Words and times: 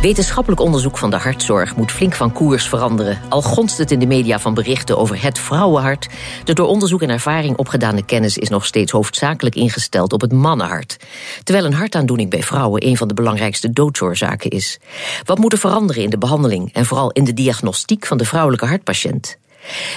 Wetenschappelijk 0.00 0.60
onderzoek 0.60 0.98
van 0.98 1.10
de 1.10 1.16
hartzorg 1.16 1.76
moet 1.76 1.90
flink 1.90 2.14
van 2.14 2.32
koers 2.32 2.68
veranderen. 2.68 3.20
Al 3.28 3.42
gonst 3.42 3.78
het 3.78 3.90
in 3.90 3.98
de 3.98 4.06
media 4.06 4.38
van 4.38 4.54
berichten 4.54 4.98
over 4.98 5.22
het 5.22 5.38
vrouwenhart. 5.38 6.08
De 6.44 6.52
door 6.52 6.66
onderzoek 6.66 7.02
en 7.02 7.10
ervaring 7.10 7.56
opgedane 7.56 8.04
kennis 8.04 8.38
is 8.38 8.48
nog 8.48 8.66
steeds 8.66 8.92
hoofdzakelijk 8.92 9.54
ingesteld 9.54 10.12
op 10.12 10.20
het 10.20 10.32
mannenhart. 10.32 10.96
Terwijl 11.42 11.66
een 11.66 11.74
hartaandoening 11.74 12.30
bij 12.30 12.42
vrouwen 12.42 12.86
een 12.86 12.96
van 12.96 13.08
de 13.08 13.14
belangrijkste 13.14 13.72
doodsoorzaken 13.72 14.50
is. 14.50 14.78
Wat 15.24 15.38
moet 15.38 15.52
er 15.52 15.58
veranderen 15.58 16.02
in 16.02 16.10
de 16.10 16.18
behandeling 16.18 16.72
en 16.72 16.86
vooral 16.86 17.10
in 17.10 17.24
de 17.24 17.34
diagnostiek 17.34 18.06
van 18.06 18.18
de 18.18 18.24
vrouwelijke 18.24 18.66
hartpatiënt? 18.66 19.38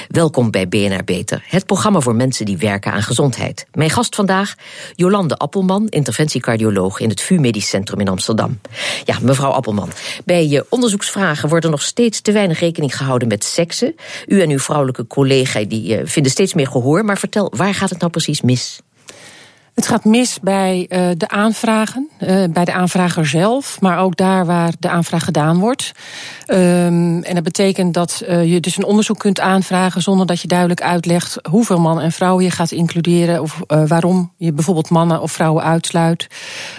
Welkom 0.08 0.52
bij 0.52 0.68
BNR 0.68 1.04
Beter, 1.04 1.44
het 1.48 1.66
programma 1.66 2.00
voor 2.00 2.16
mensen 2.16 2.46
die 2.46 2.58
werken 2.58 2.92
aan 2.92 3.02
gezondheid. 3.02 3.68
Mijn 3.74 3.90
gast 3.90 4.16
vandaag, 4.16 4.56
Jolande 4.96 5.38
Appelman, 5.38 5.88
interventiecardioloog 5.88 7.00
in 7.00 7.10
het 7.10 7.22
VU 7.22 7.40
Medisch 7.40 7.70
Centrum 7.70 8.00
in 8.00 8.08
Amsterdam. 8.08 8.60
Ja, 9.06 9.18
mevrouw 9.22 9.52
Appelman, 9.52 9.90
bij 10.26 10.48
je 10.48 10.66
onderzoeksvragen 10.70 11.50
wordt 11.50 11.66
er 11.66 11.72
nog 11.72 11.82
steeds 11.82 12.22
te 12.22 12.32
weinig 12.32 12.60
rekening 12.60 12.98
gehouden 12.98 13.28
met 13.28 13.44
seksen. 13.44 13.96
U 14.28 14.42
en 14.42 14.50
uw 14.50 14.60
vrouwelijke 14.60 15.08
collega 15.08 15.64
die, 15.64 15.98
uh, 15.98 16.02
vinden 16.06 16.32
steeds 16.32 16.54
meer 16.54 16.68
gehoor, 16.68 17.06
maar 17.06 17.18
vertel, 17.18 17.54
waar 17.56 17.74
gaat 17.74 17.90
het 17.90 18.00
nou 18.00 18.12
precies 18.12 18.42
mis? 18.42 18.82
Het 19.82 19.90
gaat 19.90 20.06
mis 20.06 20.40
bij 20.42 20.86
uh, 20.90 21.10
de 21.18 21.30
aanvragen, 21.30 22.10
uh, 22.20 22.44
bij 22.50 22.66
de 22.66 22.74
aanvrager 22.74 23.28
zelf, 23.28 23.82
maar 23.82 24.00
ook 24.00 24.16
daar 24.18 24.46
waar 24.46 24.74
de 24.80 24.90
aanvraag 24.90 25.24
gedaan 25.24 25.60
wordt. 25.60 25.92
Um, 26.48 27.24
en 27.24 27.34
dat 27.34 27.44
betekent 27.44 27.94
dat 27.94 28.24
uh, 28.28 28.52
je 28.54 28.60
dus 28.60 28.78
een 28.78 28.84
onderzoek 28.84 29.20
kunt 29.20 29.40
aanvragen 29.40 30.02
zonder 30.02 30.26
dat 30.26 30.42
je 30.42 30.48
duidelijk 30.48 30.82
uitlegt 30.82 31.38
hoeveel 31.50 31.80
mannen 31.80 32.04
en 32.04 32.12
vrouwen 32.12 32.44
je 32.44 32.52
gaat 32.52 32.72
includeren 32.72 33.42
of 33.42 33.60
waarom 33.68 34.32
je 34.38 34.54
bijvoorbeeld 34.54 34.90
mannen 34.90 35.22
of 35.22 35.32
vrouwen 35.32 35.64
uitsluit. 35.64 36.28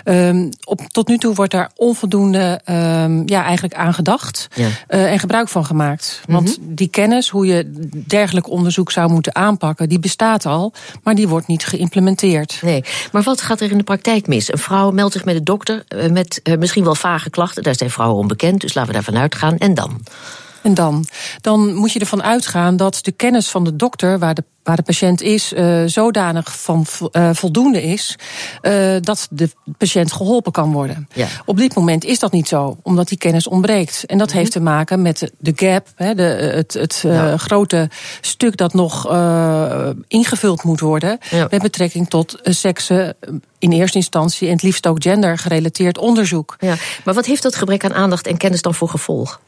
Um, 0.04 0.48
op, 0.64 0.80
tot 0.80 1.08
nu 1.08 1.18
toe 1.18 1.34
wordt 1.34 1.52
daar 1.52 1.70
onvoldoende 1.76 2.60
um, 2.70 3.22
ja, 3.28 3.44
eigenlijk 3.44 3.74
aan 3.74 3.94
gedacht 3.94 4.48
ja. 4.54 4.68
en 4.86 5.18
gebruik 5.18 5.48
van 5.48 5.64
gemaakt. 5.64 6.20
Want 6.26 6.58
mm 6.58 6.64
-hmm. 6.64 6.74
die 6.74 6.88
kennis, 6.88 7.28
hoe 7.28 7.46
je 7.46 7.90
dergelijk 8.06 8.48
onderzoek 8.48 8.90
zou 8.90 9.10
moeten 9.10 9.34
aanpakken, 9.34 9.88
die 9.88 9.98
bestaat 9.98 10.46
al, 10.46 10.72
maar 11.02 11.14
die 11.14 11.28
wordt 11.28 11.46
niet 11.46 11.64
geïmplementeerd. 11.64 12.58
Nee. 12.62 12.84
Maar 13.12 13.22
wat 13.22 13.40
gaat 13.40 13.60
er 13.60 13.70
in 13.70 13.78
de 13.78 13.84
praktijk 13.84 14.26
mis? 14.26 14.52
Een 14.52 14.58
vrouw 14.58 14.90
meldt 14.90 15.12
zich 15.12 15.24
met 15.24 15.34
de 15.34 15.42
dokter 15.42 15.84
met 16.10 16.40
uh, 16.44 16.56
misschien 16.56 16.84
wel 16.84 16.94
vage 16.94 17.30
klachten. 17.30 17.62
Daar 17.62 17.76
zijn 17.76 17.90
vrouwen 17.90 18.18
onbekend, 18.18 18.60
dus 18.60 18.74
laten 18.74 18.90
we 18.92 18.96
daarvan 18.96 19.22
uitgaan. 19.22 19.58
En 19.58 19.74
dan? 19.74 20.00
En 20.62 20.74
dan? 20.74 21.06
Dan 21.40 21.74
moet 21.74 21.92
je 21.92 21.98
ervan 21.98 22.22
uitgaan 22.22 22.76
dat 22.76 22.98
de 23.02 23.12
kennis 23.12 23.48
van 23.48 23.64
de 23.64 23.76
dokter, 23.76 24.18
waar 24.18 24.34
de, 24.34 24.44
waar 24.62 24.76
de 24.76 24.82
patiënt 24.82 25.22
is, 25.22 25.52
uh, 25.52 25.82
zodanig 25.86 26.60
van 26.60 26.86
uh, 27.12 27.30
voldoende 27.32 27.82
is, 27.82 28.18
uh, 28.62 28.96
dat 29.00 29.26
de 29.30 29.50
patiënt 29.78 30.12
geholpen 30.12 30.52
kan 30.52 30.72
worden. 30.72 31.08
Ja. 31.14 31.26
Op 31.44 31.56
dit 31.56 31.74
moment 31.74 32.04
is 32.04 32.18
dat 32.18 32.32
niet 32.32 32.48
zo, 32.48 32.76
omdat 32.82 33.08
die 33.08 33.18
kennis 33.18 33.48
ontbreekt. 33.48 34.04
En 34.06 34.18
dat 34.18 34.26
mm 34.26 34.32
-hmm. 34.32 34.40
heeft 34.40 34.52
te 34.52 34.60
maken 34.60 35.02
met 35.02 35.32
de 35.38 35.52
gap, 35.56 35.88
hè, 35.94 36.14
de, 36.14 36.22
het, 36.22 36.72
het 36.72 37.00
ja. 37.02 37.36
grote 37.36 37.90
stuk 38.20 38.56
dat 38.56 38.74
nog 38.74 39.10
ingevuld 40.08 40.62
moet 40.62 40.80
worden, 40.80 41.18
ja. 41.30 41.46
met 41.50 41.62
betrekking 41.62 42.08
tot 42.08 42.38
seksen 42.42 43.16
in 43.58 43.72
eerste 43.72 43.96
instantie 43.96 44.46
en 44.46 44.52
het 44.52 44.62
liefst 44.62 44.86
ook 44.86 45.02
gendergerelateerd 45.02 45.98
onderzoek. 45.98 46.56
Ja, 46.58 46.74
maar 47.04 47.14
wat 47.14 47.26
heeft 47.26 47.42
dat 47.42 47.56
gebrek 47.56 47.84
aan 47.84 47.94
aandacht 47.94 48.26
en 48.26 48.36
kennis 48.36 48.62
dan 48.62 48.74
voor 48.74 48.88
gevolg? 48.88 49.40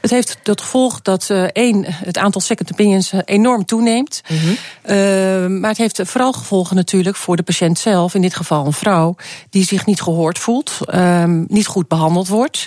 Het 0.00 0.10
heeft 0.10 0.38
tot 0.42 0.60
gevolg 0.60 1.02
dat 1.02 1.28
uh, 1.30 1.42
één, 1.42 1.84
het 1.86 2.18
aantal 2.18 2.40
second 2.40 2.72
opinions 2.72 3.12
enorm 3.24 3.64
toeneemt. 3.64 4.20
Mm 4.28 4.38
-hmm. 4.38 4.56
uh, 4.96 5.46
maar 5.60 5.70
het 5.70 5.78
heeft 5.78 6.00
vooral 6.04 6.32
gevolgen 6.32 6.76
natuurlijk 6.76 7.16
voor 7.16 7.36
de 7.36 7.42
patiënt 7.42 7.78
zelf, 7.78 8.14
in 8.14 8.20
dit 8.20 8.36
geval 8.36 8.66
een 8.66 8.72
vrouw, 8.72 9.16
die 9.50 9.64
zich 9.64 9.86
niet 9.86 10.00
gehoord 10.00 10.38
voelt, 10.38 10.78
uh, 10.94 11.24
niet 11.46 11.66
goed 11.66 11.88
behandeld 11.88 12.28
wordt, 12.28 12.66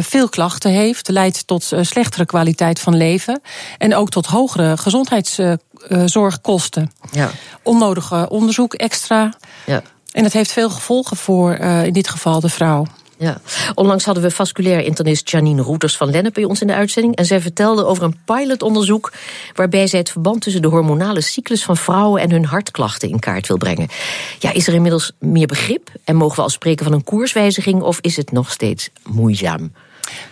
veel 0.00 0.28
klachten 0.28 0.70
heeft, 0.70 1.08
leidt 1.08 1.46
tot 1.46 1.72
slechtere 1.80 2.26
kwaliteit 2.26 2.80
van 2.80 2.96
leven 2.96 3.40
en 3.78 3.94
ook 3.94 4.10
tot 4.10 4.26
hogere 4.26 4.76
gezondheidszorgkosten. 4.76 6.92
Ja. 7.10 7.30
Onnodige 7.62 8.28
onderzoek 8.28 8.74
extra. 8.74 9.34
Ja. 9.66 9.82
En 10.12 10.24
het 10.24 10.32
heeft 10.32 10.52
veel 10.52 10.70
gevolgen 10.70 11.16
voor 11.16 11.54
in 11.84 11.92
dit 11.92 12.08
geval 12.08 12.40
de 12.40 12.48
vrouw. 12.48 12.86
Ja. 13.18 13.40
Onlangs 13.74 14.04
hadden 14.04 14.22
we 14.22 14.30
vasculair 14.30 14.80
internist 14.80 15.30
Janine 15.30 15.62
Roeters 15.62 15.96
van 15.96 16.10
Lennep 16.10 16.34
bij 16.34 16.44
ons 16.44 16.60
in 16.60 16.66
de 16.66 16.74
uitzending. 16.74 17.16
En 17.16 17.24
zij 17.24 17.40
vertelde 17.40 17.84
over 17.84 18.02
een 18.02 18.16
pilotonderzoek 18.24 19.12
waarbij 19.54 19.86
zij 19.86 19.98
het 19.98 20.10
verband 20.10 20.42
tussen 20.42 20.62
de 20.62 20.68
hormonale 20.68 21.20
cyclus 21.20 21.64
van 21.64 21.76
vrouwen 21.76 22.22
en 22.22 22.30
hun 22.30 22.44
hartklachten 22.44 23.08
in 23.08 23.18
kaart 23.18 23.46
wil 23.46 23.56
brengen. 23.56 23.88
Ja, 24.38 24.52
is 24.52 24.66
er 24.66 24.74
inmiddels 24.74 25.12
meer 25.18 25.46
begrip 25.46 25.90
en 26.04 26.16
mogen 26.16 26.36
we 26.36 26.42
al 26.42 26.48
spreken 26.48 26.84
van 26.84 26.94
een 26.94 27.04
koerswijziging 27.04 27.82
of 27.82 27.98
is 28.00 28.16
het 28.16 28.32
nog 28.32 28.50
steeds 28.50 28.90
moeizaam? 29.02 29.72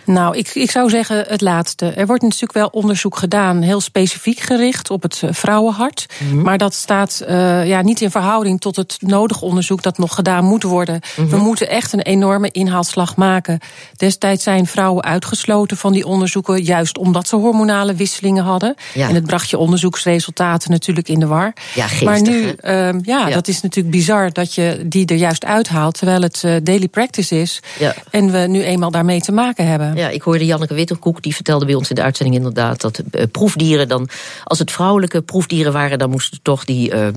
Nou, 0.03 0.37
ik, 0.37 0.49
ik 0.55 0.71
zou 0.71 0.89
zeggen 0.89 1.25
het 1.27 1.41
laatste. 1.41 1.85
Er 1.85 2.05
wordt 2.07 2.23
natuurlijk 2.23 2.53
wel 2.53 2.67
onderzoek 2.67 3.17
gedaan, 3.17 3.61
heel 3.61 3.81
specifiek 3.81 4.39
gericht 4.39 4.89
op 4.89 5.01
het 5.01 5.21
vrouwenhart. 5.29 6.05
Mm 6.19 6.29
-hmm. 6.29 6.41
Maar 6.41 6.57
dat 6.57 6.73
staat 6.73 7.23
uh, 7.29 7.67
ja, 7.67 7.81
niet 7.81 8.01
in 8.01 8.11
verhouding 8.11 8.61
tot 8.61 8.75
het 8.75 8.97
nodige 8.99 9.45
onderzoek 9.45 9.81
dat 9.81 9.97
nog 9.97 10.15
gedaan 10.15 10.45
moet 10.45 10.63
worden. 10.63 10.95
Mm 10.95 11.23
-hmm. 11.23 11.29
We 11.29 11.37
moeten 11.37 11.69
echt 11.69 11.93
een 11.93 12.01
enorme 12.01 12.51
inhaalslag 12.51 13.15
maken. 13.15 13.59
Destijds 13.95 14.43
zijn 14.43 14.65
vrouwen 14.65 15.03
uitgesloten 15.03 15.77
van 15.77 15.93
die 15.93 16.05
onderzoeken, 16.05 16.63
juist 16.63 16.97
omdat 16.97 17.27
ze 17.27 17.35
hormonale 17.35 17.93
wisselingen 17.93 18.43
hadden. 18.43 18.75
Ja. 18.93 19.09
En 19.09 19.15
het 19.15 19.25
bracht 19.25 19.49
je 19.49 19.57
onderzoeksresultaten 19.57 20.71
natuurlijk 20.71 21.09
in 21.09 21.19
de 21.19 21.27
war. 21.27 21.53
Ja, 21.75 21.87
geestig, 21.87 22.07
maar 22.07 22.21
nu, 22.21 22.41
uh, 22.41 23.03
ja, 23.03 23.27
ja, 23.27 23.29
dat 23.29 23.47
is 23.47 23.61
natuurlijk 23.61 23.95
bizar 23.95 24.33
dat 24.33 24.53
je 24.53 24.81
die 24.85 25.05
er 25.05 25.15
juist 25.15 25.45
uithaalt, 25.45 25.97
terwijl 25.97 26.21
het 26.21 26.41
uh, 26.45 26.55
daily 26.63 26.87
practice 26.87 27.39
is. 27.39 27.59
Ja. 27.79 27.95
En 28.11 28.31
we 28.31 28.37
nu 28.37 28.63
eenmaal 28.63 28.91
daarmee 28.91 29.21
te 29.21 29.31
maken 29.31 29.55
hebben. 29.55 29.66
Ja, 29.95 30.09
ik 30.09 30.21
hoorde 30.21 30.45
Janneke 30.45 30.73
Witterkoek, 30.73 31.21
die 31.21 31.35
vertelde 31.35 31.65
bij 31.65 31.75
ons 31.75 31.89
in 31.89 31.95
de 31.95 32.01
uitzending 32.01 32.37
inderdaad 32.37 32.81
dat 32.81 33.01
uh, 33.11 33.23
proefdieren 33.31 33.87
dan, 33.87 34.09
als 34.43 34.59
het 34.59 34.71
vrouwelijke 34.71 35.21
proefdieren 35.21 35.73
waren, 35.73 35.99
dan 35.99 36.09
moesten 36.09 36.39
toch 36.41 36.65
die 36.65 36.93
uh, 36.93 37.05
uh, 37.05 37.11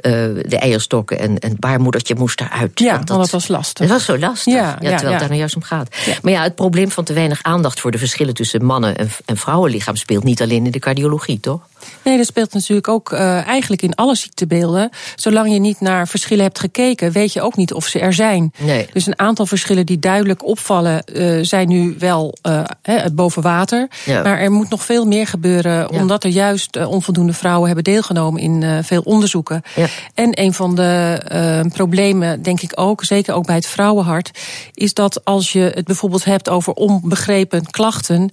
de 0.00 0.58
eierstokken 0.58 1.18
en, 1.18 1.38
en 1.38 1.50
het 1.50 1.60
baarmoedertje 1.60 2.14
moest 2.14 2.40
eruit. 2.40 2.80
Ja, 2.80 2.94
want 2.94 3.06
dat, 3.06 3.18
dat, 3.18 3.30
was 3.30 3.48
lastig. 3.48 3.86
Dat 3.86 3.96
was 3.96 4.04
zo 4.04 4.18
lastig. 4.18 4.54
Ja, 4.54 4.60
ja 4.60 4.74
terwijl 4.76 4.92
het 4.92 5.18
daar 5.18 5.20
nou 5.28 5.38
juist 5.38 5.56
om 5.56 5.62
gaat. 5.62 5.96
Maar 6.22 6.32
ja, 6.32 6.42
het 6.42 6.54
probleem 6.54 6.90
van 6.90 7.04
te 7.04 7.12
weinig 7.12 7.42
aandacht 7.42 7.80
voor 7.80 7.90
de 7.90 7.98
verschillen 7.98 8.34
tussen 8.34 8.64
mannen 8.64 8.96
en, 8.96 9.08
en 9.24 9.36
vrouwenlichaam 9.36 9.96
speelt 9.96 10.24
niet 10.24 10.42
alleen 10.42 10.64
in 10.64 10.70
de 10.70 10.78
cardiologie, 10.78 11.40
toch? 11.40 11.60
Nee, 12.04 12.16
dat 12.16 12.26
speelt 12.26 12.52
natuurlijk 12.52 12.88
ook 12.88 13.12
uh, 13.12 13.46
eigenlijk 13.46 13.82
in 13.82 13.94
alle 13.94 14.14
ziektebeelden. 14.14 14.90
Zolang 15.14 15.52
je 15.52 15.58
niet 15.58 15.80
naar 15.80 16.08
verschillen 16.08 16.44
hebt 16.44 16.58
gekeken, 16.58 17.12
weet 17.12 17.32
je 17.32 17.42
ook 17.42 17.56
niet 17.56 17.72
of 17.72 17.86
ze 17.86 17.98
er 17.98 18.12
zijn. 18.12 18.52
Nee. 18.58 18.88
Dus 18.92 19.06
een 19.06 19.18
aantal 19.18 19.46
verschillen 19.46 19.86
die 19.86 19.98
duidelijk 19.98 20.46
opvallen, 20.46 21.02
uh, 21.12 21.38
zijn 21.44 21.68
nu 21.68 21.94
wel 21.98 22.38
uh, 22.42 22.64
boven 23.12 23.42
water. 23.42 23.88
Ja. 24.04 24.22
Maar 24.22 24.38
er 24.38 24.50
moet 24.50 24.70
nog 24.70 24.84
veel 24.84 25.06
meer 25.06 25.26
gebeuren, 25.26 25.72
ja. 25.72 25.86
omdat 26.00 26.24
er 26.24 26.30
juist 26.30 26.86
onvoldoende 26.86 27.32
vrouwen 27.32 27.66
hebben 27.66 27.84
deelgenomen 27.84 28.40
in 28.40 28.84
veel 28.84 29.02
onderzoeken. 29.02 29.62
Ja. 29.74 29.86
En 30.14 30.40
een 30.40 30.52
van 30.52 30.74
de 30.74 31.64
problemen, 31.72 32.42
denk 32.42 32.60
ik 32.60 32.72
ook, 32.74 33.04
zeker 33.04 33.34
ook 33.34 33.46
bij 33.46 33.54
het 33.54 33.66
vrouwenhart, 33.66 34.30
is 34.74 34.94
dat 34.94 35.24
als 35.24 35.52
je 35.52 35.72
het 35.74 35.84
bijvoorbeeld 35.84 36.24
hebt 36.24 36.48
over 36.48 36.72
onbegrepen 36.72 37.70
klachten, 37.70 38.30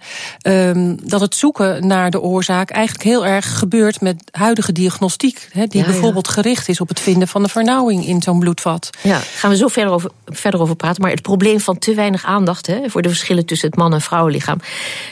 um, 0.48 0.98
dat 1.04 1.22
het 1.22 1.36
zoeken 1.36 1.88
naar 1.88 2.12
de 2.12 2.22
oorzaak 2.22 2.70
eigenlijk 2.70 3.04
heel 3.04 3.26
erg 3.26 3.43
gebeurt 3.44 4.02
met 4.02 4.24
huidige 4.32 4.72
diagnostiek, 4.72 5.48
hè, 5.52 5.66
die 5.68 5.80
ja, 5.80 5.86
bijvoorbeeld 5.86 6.28
ja. 6.28 6.34
gericht 6.34 6.70
is 6.70 6.82
op 6.82 6.88
het 6.88 7.00
vinden 7.00 7.28
van 7.28 7.44
de 7.44 7.50
vernauwing 7.50 8.06
in 8.06 8.22
zo'n 8.22 8.40
bloedvat. 8.40 8.90
Ja, 9.02 9.20
gaan 9.20 9.50
we 9.50 9.58
zo 9.58 9.68
verder 9.68 9.94
over, 9.94 10.12
verder 10.26 10.62
over 10.62 10.76
praten. 10.76 11.02
Maar 11.02 11.12
het 11.12 11.22
probleem 11.22 11.60
van 11.60 11.80
te 11.80 11.94
weinig 11.94 12.26
aandacht 12.26 12.68
hè, 12.68 12.90
voor 12.90 13.02
de 13.02 13.10
verschillen 13.10 13.46
tussen 13.46 13.70
het 13.70 13.78
man- 13.78 13.94
en 13.94 14.02
vrouwenlichaam 14.02 14.58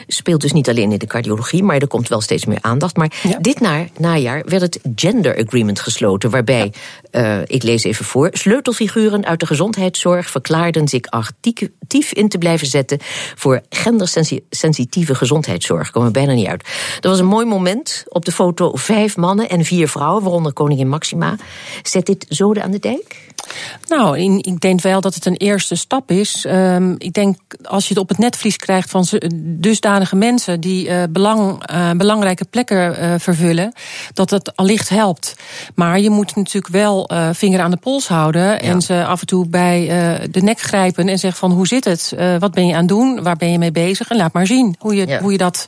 speelt 0.08 0.42
dus 0.42 0.51
niet 0.51 0.69
alleen 0.69 0.92
in 0.92 0.98
de 0.98 1.07
cardiologie, 1.07 1.63
maar 1.63 1.78
er 1.78 1.88
komt 1.88 2.07
wel 2.07 2.22
steeds 2.22 2.45
meer 2.45 2.60
aandacht. 2.62 2.98
Maar 2.98 3.13
ja. 3.24 3.38
dit 3.39 3.60
na, 3.60 3.86
najaar 3.98 4.44
werd 4.45 4.62
het 4.62 4.80
Gender 4.95 5.45
Agreement 5.45 5.80
gesloten, 5.80 6.30
waarbij, 6.30 6.74
uh, 7.12 7.38
ik 7.45 7.63
lees 7.63 7.84
even 7.84 8.06
voor, 8.06 8.30
sleutelfiguren 8.31 9.25
uit 9.25 9.39
de 9.39 9.45
gezondheidszorg 9.45 10.30
verklaarden 10.30 10.88
zich 10.88 11.01
actief 11.01 12.12
in 12.12 12.30
te 12.30 12.38
blijven 12.38 12.68
zetten 12.68 12.98
voor 13.36 13.62
gendersensitieve 13.69 15.16
gezondheidszorg. 15.16 15.92
Komen 15.92 16.07
we 16.07 16.13
bijna 16.13 16.34
niet 16.34 16.48
uit. 16.48 16.63
Dat 17.00 17.12
was 17.12 17.19
een 17.19 17.25
mooi 17.25 17.45
moment 17.45 18.04
Op 18.13 18.25
de 18.25 18.31
foto 18.31 18.72
vijf 18.75 19.18
mannen 19.18 19.50
en 19.50 19.66
vier 19.66 19.88
vrouwen, 19.88 20.24
waaronder 20.24 20.54
koningin 20.54 20.90
Maxima. 20.90 21.36
Zet 21.84 22.06
dit 22.06 22.25
zoden 22.30 22.63
aan 22.63 22.72
de 22.72 22.80
dijk? 22.80 23.30
Nou, 23.88 24.19
ik 24.38 24.60
denk 24.60 24.81
wel 24.81 25.02
dat 25.02 25.16
het 25.16 25.25
een 25.25 25.36
eerste 25.36 25.75
stap 25.75 26.12
is. 26.12 26.46
Um, 26.48 26.96
ik 26.98 27.13
denk 27.13 27.38
als 27.63 27.88
je 27.88 27.94
het 27.94 28.04
op 28.04 28.10
het 28.10 28.18
netvlies 28.18 28.56
krijgt 28.56 28.90
van 28.90 29.06
dusdanige 29.36 30.16
mensen 30.16 30.60
die 30.60 30.88
uh, 30.88 31.04
belang, 31.10 31.72
uh, 31.72 31.92
belangrijke 31.92 32.46
plekken 32.46 33.04
uh, 33.04 33.13
vervullen, 33.18 33.74
dat 34.13 34.30
het 34.30 34.56
allicht 34.56 34.90
helpt. 34.90 35.36
Maar 35.75 36.00
je 36.00 36.10
moet 36.10 36.36
natuurlijk 36.36 36.74
wel 36.74 37.10
vinger 37.34 37.62
aan 37.62 37.72
de 37.72 37.78
pols 37.78 38.08
houden 38.08 38.42
ja. 38.42 38.60
en 38.60 38.81
ze 38.81 39.06
af 39.06 39.22
en 39.22 39.28
toe 39.28 39.48
bij 39.48 39.88
de 40.31 40.42
nek 40.42 40.60
grijpen 40.60 41.08
en 41.08 41.19
zeggen 41.19 41.40
van 41.40 41.52
hoe 41.52 41.68
zit 41.68 41.86
het? 41.86 42.16
wat 42.40 42.52
ben 42.52 42.68
je 42.68 42.74
aan 42.74 42.80
het 42.80 42.88
doen? 42.88 43.24
Waar 43.24 43.36
ben 43.36 43.52
je 43.52 43.58
mee 43.58 43.72
bezig? 43.72 44.10
En 44.10 44.18
laat 44.18 44.34
maar 44.34 44.48
zien 44.48 44.75
hoe 44.80 44.96
je, 44.96 45.08
ja. 45.08 45.19
hoe 45.19 45.31
je 45.31 45.38
dat 45.38 45.66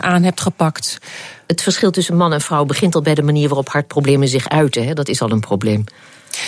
aan 0.00 0.22
hebt 0.22 0.40
gepakt. 0.40 0.98
Het 1.46 1.62
verschil 1.62 1.90
tussen 1.90 2.16
man 2.16 2.32
en 2.32 2.40
vrouw 2.40 2.64
begint 2.64 2.94
al 2.94 3.02
bij 3.02 3.14
de 3.14 3.22
manier 3.22 3.48
waarop 3.48 3.68
hartproblemen 3.68 4.28
zich 4.28 4.48
uiten. 4.48 4.86
Hè? 4.86 4.94
Dat 4.94 5.08
is 5.08 5.22
al 5.22 5.30
een 5.30 5.40
probleem. 5.40 5.84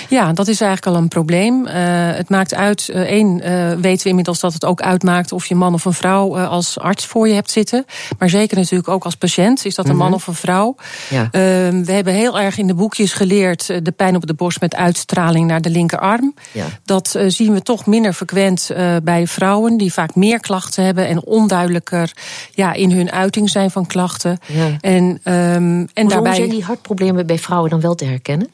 Ja, 0.08 0.32
dat 0.32 0.48
is 0.48 0.60
eigenlijk 0.60 0.96
al 0.96 1.02
een 1.02 1.08
probleem. 1.08 1.66
Uh, 1.66 1.72
het 2.16 2.28
maakt 2.28 2.54
uit, 2.54 2.90
uh, 2.90 3.00
één, 3.00 3.40
uh, 3.44 3.72
weten 3.72 4.02
we 4.02 4.08
inmiddels 4.08 4.40
dat 4.40 4.52
het 4.52 4.64
ook 4.64 4.80
uitmaakt 4.80 5.32
of 5.32 5.46
je 5.46 5.54
man 5.54 5.74
of 5.74 5.84
een 5.84 5.92
vrouw 5.92 6.38
als 6.38 6.78
arts 6.78 7.06
voor 7.06 7.28
je 7.28 7.34
hebt 7.34 7.50
zitten. 7.50 7.84
Maar 8.18 8.28
zeker 8.28 8.56
natuurlijk 8.56 8.88
ook 8.88 9.04
als 9.04 9.14
patiënt, 9.14 9.64
is 9.64 9.74
dat 9.74 9.84
een 9.84 9.92
mm 9.92 10.00
-hmm. 10.00 10.10
man 10.10 10.18
of 10.18 10.26
een 10.26 10.34
vrouw. 10.34 10.76
Ja. 11.10 11.28
we 11.30 11.92
hebben 11.92 12.12
heel 12.12 12.40
erg 12.40 12.58
in 12.58 12.66
de 12.66 12.74
boekjes 12.74 13.12
geleerd 13.12 13.66
de 13.66 13.92
pijn 13.96 14.16
op 14.16 14.26
de 14.26 14.34
borst 14.34 14.60
met 14.60 14.74
uitstraling 14.74 15.46
naar 15.46 15.60
de 15.60 15.70
linkerarm. 15.70 16.34
Ja. 16.52 16.64
Dat 16.84 17.16
zien 17.26 17.52
we 17.52 17.62
toch 17.62 17.86
minder 17.86 18.12
frequent 18.12 18.70
bij 19.02 19.26
vrouwen, 19.26 19.76
die 19.76 19.92
vaak 19.92 20.14
meer 20.14 20.40
klachten 20.40 20.84
hebben 20.84 21.06
en 21.06 21.24
onduidelijker 21.24 22.12
ja, 22.52 22.72
in 22.72 22.90
hun 22.90 23.12
uiting 23.12 23.50
zijn 23.50 23.70
van 23.70 23.86
klachten. 23.86 24.38
Ja. 24.46 24.76
En, 24.80 25.04
um, 25.04 25.88
en 25.94 26.08
daarbij... 26.08 26.34
zijn 26.34 26.48
die 26.48 26.64
hartproblemen 26.64 27.26
bij 27.26 27.38
vrouwen 27.38 27.70
dan 27.70 27.80
wel 27.80 27.94
te 27.94 28.04
herkennen? 28.04 28.50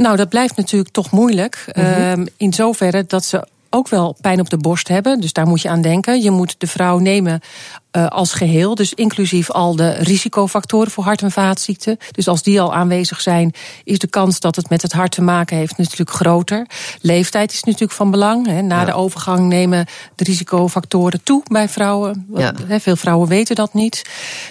Nou, 0.00 0.16
dat 0.16 0.28
blijft 0.28 0.56
natuurlijk 0.56 0.90
toch 0.90 1.10
moeilijk. 1.10 1.64
Mm 1.72 1.84
-hmm. 1.84 2.28
in 2.36 2.52
zoverre 2.52 3.04
dat 3.06 3.24
ze 3.24 3.46
ook 3.70 3.88
wel 3.88 4.16
pijn 4.20 4.40
op 4.40 4.50
de 4.50 4.56
borst 4.56 4.88
hebben. 4.88 5.20
Dus 5.20 5.32
daar 5.32 5.46
moet 5.46 5.62
je 5.62 5.68
aan 5.68 5.82
denken. 5.82 6.22
Je 6.22 6.30
moet 6.30 6.54
de 6.58 6.66
vrouw 6.66 6.98
nemen 6.98 7.40
uh, 7.92 8.06
als 8.06 8.32
geheel. 8.32 8.74
Dus 8.74 8.94
inclusief 8.94 9.50
al 9.50 9.76
de 9.76 9.90
risicofactoren 9.90 10.90
voor 10.90 11.04
hart- 11.04 11.22
en 11.22 11.30
vaatziekten. 11.30 11.96
Dus 12.10 12.28
als 12.28 12.42
die 12.42 12.60
al 12.60 12.74
aanwezig 12.74 13.20
zijn, 13.20 13.54
is 13.84 13.98
de 13.98 14.06
kans 14.06 14.40
dat 14.40 14.56
het 14.56 14.68
met 14.68 14.82
het 14.82 14.92
hart 14.92 15.12
te 15.12 15.22
maken 15.22 15.56
heeft 15.56 15.76
natuurlijk 15.76 16.10
groter. 16.10 16.66
Leeftijd 17.00 17.52
is 17.52 17.62
natuurlijk 17.62 17.92
van 17.92 18.10
belang. 18.10 18.46
Hè. 18.46 18.62
Na 18.62 18.78
ja. 18.78 18.84
de 18.84 18.92
overgang 18.92 19.48
nemen 19.48 19.86
de 20.14 20.24
risicofactoren 20.24 21.22
toe 21.22 21.42
bij 21.48 21.68
vrouwen. 21.68 22.26
Ja. 22.34 22.54
Veel 22.68 22.96
vrouwen 22.96 23.28
weten 23.28 23.54
dat 23.54 23.74
niet. 23.74 24.02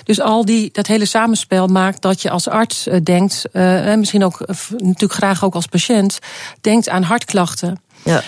Dus 0.04 0.22
al 0.22 0.46
die, 0.46 0.70
dat 0.72 0.88
hele 0.88 1.06
samenspel 1.06 1.68
maakt 1.68 2.02
dat 2.02 2.22
je 2.22 2.30
als 2.30 2.48
arts 2.48 2.88
uh, 2.88 2.96
denkt, 3.04 3.46
uh, 3.54 3.96
misschien 3.96 4.24
ook 4.24 4.40
natuurlijk 4.78 5.14
graag 5.14 5.44
ook 5.44 5.56
als 5.56 5.66
patiënt, 5.66 6.20
denkt 6.62 6.90
aan 6.90 7.04
hartklachten. 7.04 7.82
Ja. 8.04 8.24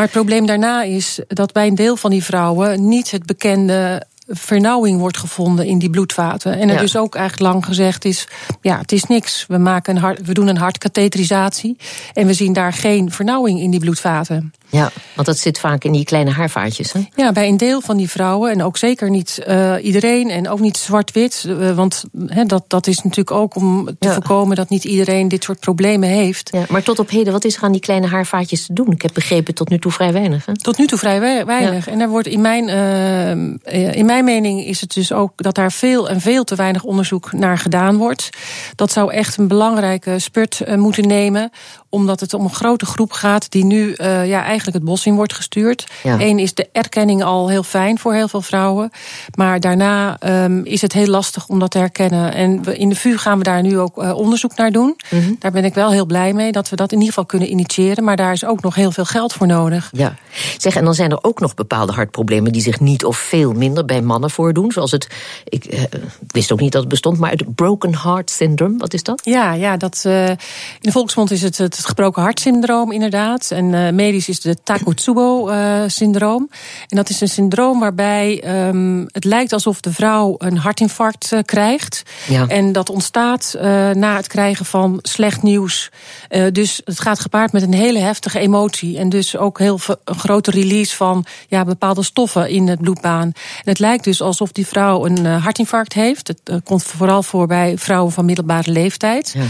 Maar 0.00 0.08
het 0.08 0.18
probleem 0.18 0.46
daarna 0.46 0.82
is 0.82 1.20
dat 1.26 1.52
bij 1.52 1.66
een 1.66 1.74
deel 1.74 1.96
van 1.96 2.10
die 2.10 2.24
vrouwen 2.24 2.88
niet 2.88 3.10
het 3.10 3.26
bekende 3.26 4.02
vernauwing 4.28 4.98
wordt 4.98 5.16
gevonden 5.16 5.66
in 5.66 5.78
die 5.78 5.90
bloedvaten. 5.90 6.52
En 6.52 6.68
er 6.68 6.74
ja. 6.74 6.80
dus 6.80 6.96
ook 6.96 7.14
eigenlijk 7.14 7.52
lang 7.52 7.64
gezegd 7.64 8.04
is: 8.04 8.26
ja, 8.60 8.78
het 8.78 8.92
is 8.92 9.04
niks. 9.04 9.44
We, 9.48 9.58
maken 9.58 9.96
een 9.96 10.02
hart, 10.02 10.26
we 10.26 10.34
doen 10.34 10.46
een 10.46 10.56
hartkatheterisatie 10.56 11.76
en 12.12 12.26
we 12.26 12.34
zien 12.34 12.52
daar 12.52 12.72
geen 12.72 13.10
vernauwing 13.10 13.60
in 13.60 13.70
die 13.70 13.80
bloedvaten. 13.80 14.52
Ja, 14.70 14.90
want 15.14 15.26
dat 15.26 15.38
zit 15.38 15.58
vaak 15.58 15.84
in 15.84 15.92
die 15.92 16.04
kleine 16.04 16.30
haarvaatjes. 16.30 16.92
Hè? 16.92 17.00
Ja, 17.14 17.32
bij 17.32 17.48
een 17.48 17.56
deel 17.56 17.80
van 17.80 17.96
die 17.96 18.10
vrouwen. 18.10 18.50
En 18.50 18.62
ook 18.62 18.76
zeker 18.76 19.10
niet 19.10 19.42
uh, 19.48 19.74
iedereen. 19.82 20.30
En 20.30 20.48
ook 20.48 20.60
niet 20.60 20.76
zwart-wit. 20.76 21.44
Uh, 21.46 21.70
want 21.70 22.04
he, 22.26 22.44
dat, 22.44 22.64
dat 22.66 22.86
is 22.86 22.96
natuurlijk 22.96 23.30
ook 23.30 23.54
om 23.54 23.84
te 23.84 23.94
ja. 23.98 24.12
voorkomen 24.12 24.56
dat 24.56 24.68
niet 24.68 24.84
iedereen 24.84 25.28
dit 25.28 25.44
soort 25.44 25.60
problemen 25.60 26.08
heeft. 26.08 26.50
Ja, 26.52 26.64
maar 26.68 26.82
tot 26.82 26.98
op 26.98 27.10
heden, 27.10 27.32
wat 27.32 27.44
is 27.44 27.56
er 27.56 27.62
aan 27.62 27.72
die 27.72 27.80
kleine 27.80 28.06
haarvaatjes 28.06 28.66
te 28.66 28.72
doen? 28.72 28.90
Ik 28.90 29.02
heb 29.02 29.14
begrepen 29.14 29.54
tot 29.54 29.68
nu 29.68 29.78
toe 29.78 29.92
vrij 29.92 30.12
weinig. 30.12 30.46
Hè? 30.46 30.56
Tot 30.56 30.78
nu 30.78 30.86
toe 30.86 30.98
vrij 30.98 31.20
weinig. 31.46 31.86
Ja. 31.86 31.92
En 31.92 32.00
er 32.00 32.08
wordt 32.08 32.28
in 32.28 32.40
mijn, 32.40 32.68
uh, 32.68 33.96
in 33.96 34.06
mijn 34.06 34.24
mening 34.24 34.64
is 34.64 34.80
het 34.80 34.94
dus 34.94 35.12
ook 35.12 35.32
dat 35.36 35.54
daar 35.54 35.72
veel 35.72 36.08
en 36.08 36.20
veel 36.20 36.44
te 36.44 36.54
weinig 36.54 36.84
onderzoek 36.84 37.32
naar 37.32 37.58
gedaan 37.58 37.96
wordt. 37.96 38.28
Dat 38.74 38.92
zou 38.92 39.12
echt 39.12 39.36
een 39.36 39.48
belangrijke 39.48 40.18
spurt 40.18 40.76
moeten 40.76 41.06
nemen. 41.06 41.50
Omdat 41.90 42.20
het 42.20 42.34
om 42.34 42.44
een 42.44 42.54
grote 42.54 42.86
groep 42.86 43.12
gaat 43.12 43.50
die 43.50 43.64
nu 43.64 43.94
ja, 43.98 44.44
eigenlijk 44.44 44.76
het 44.76 44.84
bos 44.84 45.06
in 45.06 45.14
wordt 45.14 45.34
gestuurd. 45.34 45.86
Ja. 46.02 46.20
Eén 46.20 46.38
is 46.38 46.54
de 46.54 46.68
erkenning 46.72 47.22
al 47.22 47.48
heel 47.48 47.62
fijn 47.62 47.98
voor 47.98 48.14
heel 48.14 48.28
veel 48.28 48.42
vrouwen. 48.42 48.90
Maar 49.34 49.60
daarna 49.60 50.16
um, 50.44 50.64
is 50.64 50.82
het 50.82 50.92
heel 50.92 51.06
lastig 51.06 51.48
om 51.48 51.58
dat 51.58 51.70
te 51.70 51.78
herkennen. 51.78 52.34
En 52.34 52.62
we, 52.64 52.76
in 52.76 52.88
de 52.88 52.94
VU 52.94 53.16
gaan 53.16 53.38
we 53.38 53.44
daar 53.44 53.62
nu 53.62 53.78
ook 53.78 54.02
uh, 54.02 54.16
onderzoek 54.16 54.56
naar 54.56 54.70
doen. 54.70 54.96
Mm 55.10 55.20
-hmm. 55.20 55.36
Daar 55.38 55.50
ben 55.50 55.64
ik 55.64 55.74
wel 55.74 55.90
heel 55.90 56.06
blij 56.06 56.32
mee 56.32 56.52
dat 56.52 56.68
we 56.68 56.76
dat 56.76 56.92
in 56.92 56.98
ieder 56.98 57.08
geval 57.08 57.26
kunnen 57.26 57.50
initiëren. 57.50 58.04
Maar 58.04 58.16
daar 58.16 58.32
is 58.32 58.44
ook 58.44 58.62
nog 58.62 58.74
heel 58.74 58.92
veel 58.92 59.04
geld 59.04 59.32
voor 59.32 59.46
nodig. 59.46 59.90
Ja, 59.92 60.14
zeg, 60.58 60.76
en 60.76 60.84
dan 60.84 60.94
zijn 60.94 61.10
er 61.10 61.18
ook 61.22 61.40
nog 61.40 61.54
bepaalde 61.54 61.92
hartproblemen 61.92 62.52
die 62.52 62.62
zich 62.62 62.80
niet 62.80 63.04
of 63.04 63.16
veel 63.16 63.52
minder 63.52 63.84
bij 63.84 64.02
mannen 64.02 64.30
voordoen. 64.30 64.72
Zoals 64.72 64.90
het, 64.90 65.08
ik 65.44 65.72
uh, 65.72 65.82
wist 66.26 66.52
ook 66.52 66.60
niet 66.60 66.72
dat 66.72 66.80
het 66.80 66.90
bestond, 66.90 67.18
maar 67.18 67.30
het 67.30 67.54
broken 67.54 67.98
heart 67.98 68.30
syndrome, 68.30 68.78
wat 68.78 68.94
is 68.94 69.02
dat? 69.02 69.20
Ja, 69.24 69.52
ja 69.52 69.76
dat, 69.76 70.02
uh, 70.06 70.28
in 70.28 70.36
de 70.80 70.92
volksmond 70.92 71.30
is 71.30 71.42
het 71.42 71.58
het 71.58 71.78
gebroken 71.84 72.22
hartsyndroom 72.22 72.92
inderdaad. 72.92 73.50
En 73.50 73.94
medisch 73.94 74.28
is 74.28 74.40
de 74.40 74.56
Takotsubo-syndroom. 74.62 76.48
Uh, 76.50 76.58
en 76.88 76.96
dat 76.96 77.10
is 77.10 77.20
een 77.20 77.28
syndroom 77.28 77.80
waarbij 77.80 78.44
um, 78.66 79.06
het 79.12 79.24
lijkt 79.24 79.52
alsof 79.52 79.80
de 79.80 79.92
vrouw 79.92 80.34
een 80.38 80.56
hartinfarct 80.56 81.32
uh, 81.32 81.40
krijgt. 81.44 82.02
Ja. 82.28 82.46
En 82.46 82.72
dat 82.72 82.90
ontstaat 82.90 83.54
uh, 83.56 83.62
na 83.90 84.16
het 84.16 84.26
krijgen 84.26 84.66
van 84.66 84.98
slecht 85.02 85.42
nieuws. 85.42 85.90
dus 86.52 86.80
het 86.84 87.00
gaat 87.00 87.20
gepaard 87.20 87.52
met 87.52 87.62
een 87.62 87.74
hele 87.74 87.98
heftige 87.98 88.38
emotie. 88.38 88.98
En 88.98 89.08
dus 89.08 89.36
ook 89.36 89.58
heel 89.58 89.78
een 90.04 90.18
grote 90.18 90.50
release 90.50 90.96
van 90.96 91.24
ja, 91.48 91.64
bepaalde 91.64 92.02
stoffen 92.02 92.48
in 92.48 92.68
het 92.68 92.80
bloedbaan. 92.80 93.32
En 93.32 93.34
het 93.64 93.78
lijkt 93.78 94.04
dus 94.04 94.22
alsof 94.22 94.52
die 94.52 94.66
vrouw 94.66 95.06
een 95.06 95.26
hartinfarct 95.26 95.92
heeft. 95.92 96.28
Het 96.28 96.62
komt 96.64 96.82
vooral 96.82 97.22
voor 97.22 97.46
bij 97.46 97.78
vrouwen 97.78 98.12
van 98.12 98.24
middelbare 98.24 98.70
leeftijd. 98.70 99.32
Ja. 99.36 99.44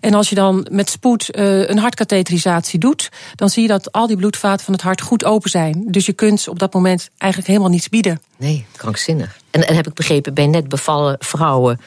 En 0.00 0.14
als 0.14 0.28
je 0.28 0.34
dan 0.34 0.66
met 0.70 0.90
spoed 0.90 1.28
een 1.36 1.75
hartkatheterisatie 1.78 2.78
doet, 2.78 3.08
dan 3.34 3.50
zie 3.50 3.62
je 3.62 3.68
dat 3.68 3.92
al 3.92 4.06
die 4.06 4.16
bloedvaten 4.16 4.64
van 4.64 4.74
het 4.74 4.82
hart 4.82 5.00
goed 5.00 5.24
open 5.24 5.50
zijn. 5.50 5.84
Dus 5.86 6.06
je 6.06 6.12
kunt 6.12 6.48
op 6.48 6.58
dat 6.58 6.74
moment 6.74 7.10
eigenlijk 7.18 7.50
helemaal 7.50 7.72
niets 7.72 7.88
bieden. 7.88 8.20
Nee, 8.36 8.66
krankzinnig. 8.76 9.38
En, 9.50 9.68
en 9.68 9.74
heb 9.74 9.86
ik 9.86 9.94
begrepen, 9.94 10.34
bij 10.34 10.46
net 10.46 10.68
bevallen 10.68 11.16
vrouwen 11.18 11.80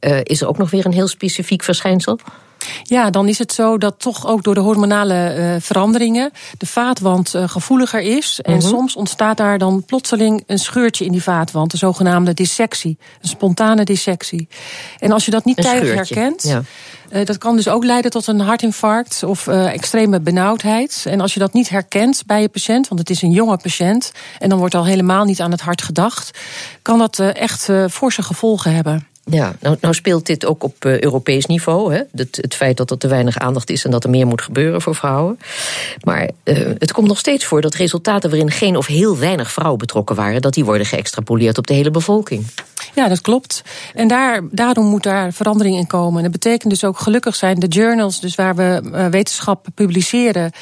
uh, 0.00 0.18
is 0.22 0.40
er 0.40 0.48
ook 0.48 0.58
nog 0.58 0.70
weer 0.70 0.86
een 0.86 0.92
heel 0.92 1.08
specifiek 1.08 1.62
verschijnsel? 1.62 2.18
Ja, 2.82 3.10
dan 3.10 3.28
is 3.28 3.38
het 3.38 3.52
zo 3.52 3.78
dat 3.78 3.94
toch 3.98 4.26
ook 4.26 4.42
door 4.42 4.54
de 4.54 4.60
hormonale 4.60 5.34
uh, 5.36 5.54
veranderingen 5.60 6.30
de 6.58 6.66
vaatwand 6.66 7.34
uh, 7.34 7.48
gevoeliger 7.48 8.00
is. 8.00 8.40
En 8.42 8.54
mm 8.54 8.60
-hmm. 8.60 8.68
soms 8.68 8.96
ontstaat 8.96 9.36
daar 9.36 9.58
dan 9.58 9.84
plotseling 9.84 10.42
een 10.46 10.58
scheurtje 10.58 11.04
in 11.04 11.12
die 11.12 11.22
vaatwand, 11.22 11.70
de 11.70 11.76
zogenaamde 11.76 12.34
dissectie, 12.34 12.98
een 13.20 13.28
spontane 13.28 13.84
dissectie. 13.84 14.48
En 14.98 15.12
als 15.12 15.24
je 15.24 15.30
dat 15.30 15.44
niet 15.44 15.58
een 15.58 15.64
tijdig 15.64 15.88
scheurtje. 15.88 16.14
herkent. 16.14 16.42
Ja. 16.42 16.62
Uh, 17.12 17.24
dat 17.24 17.38
kan 17.38 17.56
dus 17.56 17.68
ook 17.68 17.84
leiden 17.84 18.10
tot 18.10 18.26
een 18.26 18.40
hartinfarct 18.40 19.22
of 19.22 19.46
uh, 19.46 19.72
extreme 19.72 20.20
benauwdheid. 20.20 21.04
En 21.08 21.20
als 21.20 21.34
je 21.34 21.40
dat 21.40 21.52
niet 21.52 21.68
herkent 21.68 22.22
bij 22.26 22.40
je 22.40 22.48
patiënt, 22.48 22.88
want 22.88 23.00
het 23.00 23.10
is 23.10 23.22
een 23.22 23.30
jonge 23.30 23.56
patiënt 23.56 24.12
en 24.38 24.48
dan 24.48 24.58
wordt 24.58 24.74
al 24.74 24.86
helemaal 24.86 25.24
niet 25.24 25.40
aan 25.40 25.50
het 25.50 25.60
hart 25.60 25.82
gedacht, 25.82 26.38
kan 26.82 26.98
dat 26.98 27.18
uh, 27.18 27.36
echt 27.36 27.68
forse 27.90 28.22
gevolgen 28.22 28.74
hebben. 28.74 29.06
Ja, 29.24 29.54
nou, 29.60 29.76
nou, 29.80 29.94
speelt 29.94 30.26
dit 30.26 30.46
ook 30.46 30.62
op 30.62 30.84
uh, 30.84 31.00
Europees 31.00 31.46
niveau. 31.46 31.94
Hè? 31.94 32.02
Het, 32.14 32.38
het, 32.40 32.54
feit 32.54 32.76
dat 32.76 32.90
er 32.90 32.98
te 32.98 33.08
weinig 33.08 33.38
aandacht 33.38 33.70
is 33.70 33.84
en 33.84 33.90
dat 33.90 34.04
er 34.04 34.10
meer 34.10 34.26
moet 34.26 34.42
gebeuren 34.42 34.82
voor 34.82 34.94
vrouwen. 34.94 35.38
Maar 36.00 36.30
uh, 36.44 36.58
het 36.78 36.92
komt 36.92 37.08
nog 37.08 37.18
steeds 37.18 37.44
voor 37.44 37.60
dat 37.60 37.74
resultaten 37.74 38.30
waarin 38.30 38.50
geen 38.50 38.76
of 38.76 38.86
heel 38.86 39.18
weinig 39.18 39.52
vrouwen 39.52 39.78
betrokken 39.78 40.16
waren, 40.16 40.42
dat 40.42 40.54
die 40.54 40.64
worden 40.64 40.86
geëxtrapoleerd 40.86 41.58
op 41.58 41.66
de 41.66 41.74
hele 41.74 41.90
bevolking. 41.90 42.46
Ja, 42.94 43.08
dat 43.08 43.20
klopt. 43.20 43.62
En 43.94 44.08
daar, 44.08 44.40
daarom 44.50 44.86
moet 44.86 45.02
daar 45.02 45.32
verandering 45.32 45.76
in 45.76 45.86
komen. 45.86 46.16
En 46.16 46.22
dat 46.22 46.32
betekent 46.32 46.70
dus 46.70 46.84
ook 46.84 46.98
gelukkig 46.98 47.34
zijn 47.34 47.58
de 47.58 47.66
journals, 47.66 48.20
dus 48.20 48.34
waar 48.34 48.54
we 48.54 48.80
uh, 48.84 49.06
wetenschap 49.06 49.66
publiceren, 49.74 50.52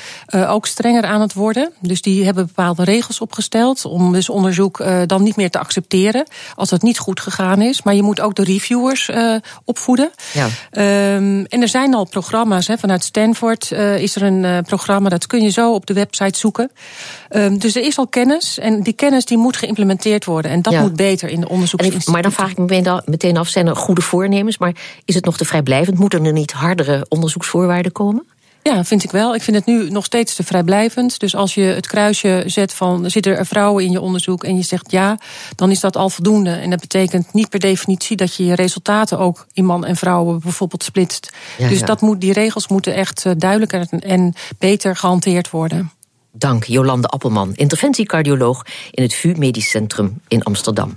ook 0.48 0.66
strenger 0.66 1.04
aan 1.04 1.20
het 1.20 1.32
worden. 1.32 1.72
Dus 1.80 2.02
die 2.02 2.24
hebben 2.24 2.46
bepaalde 2.46 2.84
regels 2.84 3.20
opgesteld 3.20 3.84
om 3.84 4.12
dus 4.12 4.28
onderzoek 4.28 4.84
dan 5.06 5.22
niet 5.22 5.36
meer 5.36 5.50
te 5.50 5.58
accepteren 5.58 6.26
als 6.54 6.70
het 6.70 6.82
niet 6.82 6.98
goed 6.98 7.20
gegaan 7.20 7.62
is. 7.62 7.82
Maar 7.82 7.94
je 7.94 8.02
moet 8.02 8.20
ook 8.20 8.34
de 8.34 8.42
reviewers 8.52 9.08
uh, 9.08 9.36
opvoeden. 9.64 10.10
Ja. 10.32 10.44
Um, 11.14 11.44
en 11.44 11.62
er 11.62 11.68
zijn 11.68 11.94
al 11.94 12.04
programma's. 12.04 12.66
Hè, 12.66 12.78
vanuit 12.78 13.04
Stanford 13.04 13.70
uh, 13.70 13.98
is 13.98 14.16
er 14.16 14.22
een 14.22 14.44
uh, 14.44 14.58
programma, 14.66 15.08
dat 15.08 15.26
kun 15.26 15.42
je 15.42 15.50
zo 15.50 15.74
op 15.74 15.86
de 15.86 15.92
website 15.92 16.38
zoeken. 16.38 16.70
Um, 17.30 17.58
dus 17.58 17.76
er 17.76 17.82
is 17.82 17.98
al 17.98 18.06
kennis 18.06 18.58
en 18.58 18.82
die 18.82 18.92
kennis 18.92 19.24
die 19.24 19.38
moet 19.38 19.56
geïmplementeerd 19.56 20.24
worden. 20.24 20.50
En 20.50 20.62
dat 20.62 20.72
ja. 20.72 20.80
moet 20.80 20.96
beter 20.96 21.28
in 21.28 21.40
de 21.40 21.48
onderzoeksinstituten. 21.48 22.12
Maar 22.12 22.22
dan 22.22 22.32
vraag 22.32 22.50
ik 22.50 22.58
me 22.58 23.02
meteen 23.04 23.36
af, 23.36 23.48
zijn 23.48 23.66
er 23.66 23.76
goede 23.76 24.02
voornemens? 24.02 24.58
Maar 24.58 24.74
is 25.04 25.14
het 25.14 25.24
nog 25.24 25.36
te 25.36 25.44
vrijblijvend? 25.44 25.98
Moeten 25.98 26.24
er 26.24 26.32
niet 26.32 26.52
hardere 26.52 27.06
onderzoeksvoorwaarden 27.08 27.92
komen? 27.92 28.26
Ja, 28.74 28.84
vind 28.84 29.04
ik 29.04 29.10
wel. 29.10 29.34
Ik 29.34 29.42
vind 29.42 29.56
het 29.56 29.66
nu 29.66 29.90
nog 29.90 30.04
steeds 30.04 30.34
te 30.34 30.42
vrijblijvend. 30.42 31.20
Dus 31.20 31.34
als 31.34 31.54
je 31.54 31.62
het 31.62 31.86
kruisje 31.86 32.42
zet 32.46 32.74
van 32.74 33.10
zitten 33.10 33.36
er 33.36 33.46
vrouwen 33.46 33.84
in 33.84 33.90
je 33.90 34.00
onderzoek 34.00 34.44
en 34.44 34.56
je 34.56 34.62
zegt 34.62 34.90
ja, 34.90 35.18
dan 35.54 35.70
is 35.70 35.80
dat 35.80 35.96
al 35.96 36.10
voldoende. 36.10 36.50
En 36.50 36.70
dat 36.70 36.80
betekent 36.80 37.32
niet 37.32 37.48
per 37.48 37.60
definitie 37.60 38.16
dat 38.16 38.34
je 38.34 38.44
je 38.44 38.54
resultaten 38.54 39.18
ook 39.18 39.46
in 39.52 39.64
man 39.64 39.84
en 39.84 39.96
vrouwen 39.96 40.40
bijvoorbeeld 40.40 40.82
splitst. 40.82 41.32
dus 41.58 41.82
Dat 41.82 42.00
moet, 42.00 42.20
die 42.20 42.32
regels 42.32 42.68
moeten 42.68 42.94
echt 42.94 43.26
eh, 43.26 43.32
duidelijker 43.36 43.86
en 44.00 44.34
beter 44.58 44.96
gehanteerd 44.96 45.50
worden. 45.50 45.90
Dank, 46.32 46.64
Jolande 46.64 47.08
Appelman, 47.08 47.52
interventiecardioloog 47.54 48.66
in 48.90 49.02
het 49.02 49.14
VU 49.14 49.34
Medisch 49.36 49.70
Centrum 49.70 50.20
in 50.28 50.42
Amsterdam. 50.42 50.96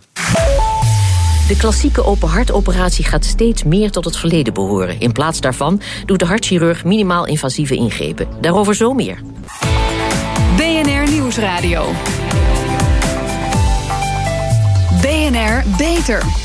De 1.54 1.60
klassieke 1.60 2.04
open 2.06 2.30
hartoperatie 2.30 3.06
gaat 3.06 3.26
steeds 3.26 3.64
meer 3.64 3.92
tot 3.92 4.06
het 4.06 4.18
verleden 4.18 4.54
behoren. 4.54 5.00
In 5.00 5.12
plaats 5.12 5.42
daarvan 5.42 5.82
doet 6.06 6.20
de 6.20 6.26
hartchirurg 6.26 6.84
minimaal 6.84 7.26
invasieve 7.26 7.76
ingrepen. 7.76 8.28
Daarover 8.42 8.76
zo 8.76 8.94
meer. 8.94 9.20
BNR 10.56 11.12
Nieuwsradio. 11.12 11.86
BNR 15.02 15.64
Beter. 15.78 16.43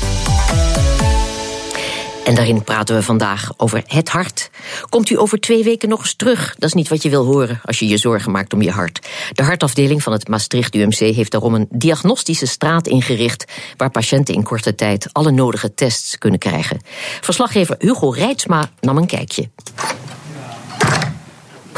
En 2.29 2.35
daarin 2.35 2.63
praten 2.63 2.95
we 2.95 3.03
vandaag 3.03 3.51
over 3.57 3.83
het 3.87 4.09
hart. 4.09 4.49
Komt 4.89 5.09
u 5.09 5.19
over 5.19 5.39
twee 5.39 5.63
weken 5.63 5.89
nog 5.89 5.99
eens 5.99 6.13
terug? 6.15 6.55
Dat 6.57 6.69
is 6.69 6.73
niet 6.73 6.87
wat 6.87 7.03
je 7.03 7.09
wil 7.09 7.25
horen 7.25 7.59
als 7.63 7.79
je 7.79 7.87
je 7.87 7.97
zorgen 7.97 8.31
maakt 8.31 8.53
om 8.53 8.61
je 8.61 8.71
hart. 8.71 9.07
De 9.33 9.43
hartafdeling 9.43 10.03
van 10.03 10.13
het 10.13 10.27
Maastricht 10.27 10.75
UMC 10.75 10.97
heeft 10.97 11.31
daarom 11.31 11.53
een 11.53 11.67
diagnostische 11.69 12.45
straat 12.45 12.87
ingericht... 12.87 13.45
waar 13.77 13.89
patiënten 13.89 14.33
in 14.33 14.43
korte 14.43 14.75
tijd 14.75 15.09
alle 15.11 15.31
nodige 15.31 15.73
tests 15.73 16.17
kunnen 16.17 16.39
krijgen. 16.39 16.79
Verslaggever 17.21 17.75
Hugo 17.79 18.09
Reitsma 18.09 18.69
nam 18.79 18.97
een 18.97 19.07
kijkje. 19.07 19.49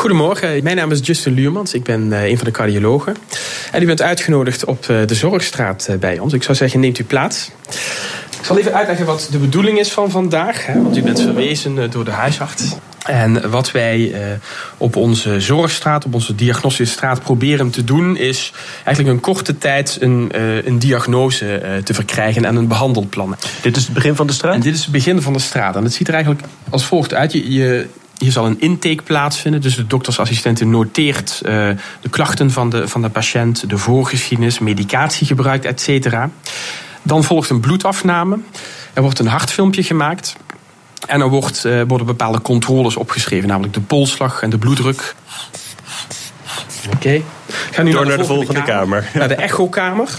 Goedemorgen, 0.02 0.64
mijn 0.64 0.76
naam 0.76 0.92
is 0.92 1.00
Justin 1.04 1.34
Luurmans. 1.34 1.74
Ik 1.74 1.84
ben 1.84 2.08
uh, 2.08 2.28
een 2.28 2.38
van 2.38 2.46
de 2.46 2.52
cardiologen. 2.52 3.16
En 3.72 3.82
u 3.82 3.86
bent 3.86 4.02
uitgenodigd 4.02 4.66
op 4.66 4.88
uh, 4.92 5.06
de 5.06 5.16
Zorgstraat 5.16 5.88
uh, 5.90 5.96
bij 5.96 6.20
ons. 6.20 6.34
Ik 6.34 6.44
zou 6.44 6.58
zeggen, 6.58 6.80
neemt 6.80 7.00
u 7.00 7.04
plaats. 7.04 7.52
Ik 8.40 8.46
zal 8.46 8.58
even 8.58 8.74
uitleggen 8.74 9.06
wat 9.06 9.28
de 9.32 9.38
bedoeling 9.38 9.80
is 9.80 9.92
van 9.92 10.12
vandaag. 10.12 10.66
Hè, 10.66 10.82
want 10.82 10.98
u 10.98 11.02
bent 11.02 11.22
verwezen 11.22 11.92
door 11.92 12.06
de 12.06 12.12
huisarts. 12.12 12.76
En 13.06 13.50
wat 13.50 13.72
wij 13.72 14.16
op 14.78 14.96
onze 14.96 15.40
zorgstraat, 15.40 16.06
op 16.06 16.14
onze 16.14 16.36
diagnostische 16.36 16.94
straat 16.94 17.22
proberen 17.22 17.70
te 17.70 17.84
doen, 17.84 18.18
is 18.18 18.54
eigenlijk 18.84 19.16
een 19.16 19.22
korte 19.22 19.58
tijd 19.58 19.98
een, 20.00 20.32
een 20.68 20.80
diagnose 20.80 21.82
te 21.84 21.94
verkrijgen 21.94 22.46
en 22.46 22.56
een 22.56 22.68
behandelplan. 22.68 23.36
Dit 23.62 23.78
is 23.78 23.84
het 23.84 23.94
begin 23.94 24.16
van 24.16 24.28
de 24.28 24.34
straat? 24.34 24.54
En 24.54 24.62
dit 24.62 24.74
is 24.74 24.82
het 24.82 24.92
begin 24.92 25.22
van 25.22 25.34
de 25.34 25.40
straat. 25.40 25.76
En 25.76 25.84
het 25.84 25.94
ziet 25.94 26.08
er 26.08 26.14
eigenlijk 26.14 26.46
als 26.70 26.86
volgt 26.86 27.14
uit. 27.14 27.32
Je, 27.32 27.52
je, 27.52 27.88
hier 28.22 28.32
zal 28.32 28.46
een 28.46 28.60
intake 28.60 29.02
plaatsvinden. 29.04 29.62
Dus 29.62 29.76
de 29.76 29.88
doktersassistente 29.88 30.66
noteert 30.66 31.42
uh, 31.44 31.50
de 32.02 32.10
klachten 32.10 32.52
van 32.52 32.70
de, 32.70 32.88
van 32.88 33.02
de 33.02 33.10
patiënt, 33.10 33.70
de 33.70 33.78
voorgeschiedenis, 33.78 34.60
medicatiegebruik, 34.60 35.64
et 35.64 35.82
cetera. 35.82 36.30
Dan 37.02 37.24
volgt 37.24 37.50
een 37.50 37.60
bloedafname. 37.60 38.40
Er 38.94 39.02
wordt 39.02 39.20
een 39.20 39.28
hartfilmpje 39.28 39.84
gemaakt. 39.84 40.36
En 41.08 41.22
er 41.22 41.30
wordt, 41.30 41.66
uh, 41.66 41.82
worden 41.88 42.08
bepaalde 42.08 42.42
controles 42.42 42.96
opgeschreven, 42.96 43.48
namelijk 43.48 43.74
de 43.74 43.82
polsslag 43.82 44.42
en 44.42 44.50
de 44.50 44.58
bloeddruk. 44.58 45.16
Oké. 46.86 46.96
Okay. 46.96 47.24
Ga 47.72 47.82
nu 47.82 47.92
Door 47.92 48.00
naar 48.06 48.12
de, 48.12 48.18
naar 48.18 48.28
de 48.28 48.34
volgende 48.34 48.64
kamer. 48.64 49.02
kamer. 49.02 49.10
Naar 49.14 49.28
de 49.28 49.36
echokamer. 49.36 50.10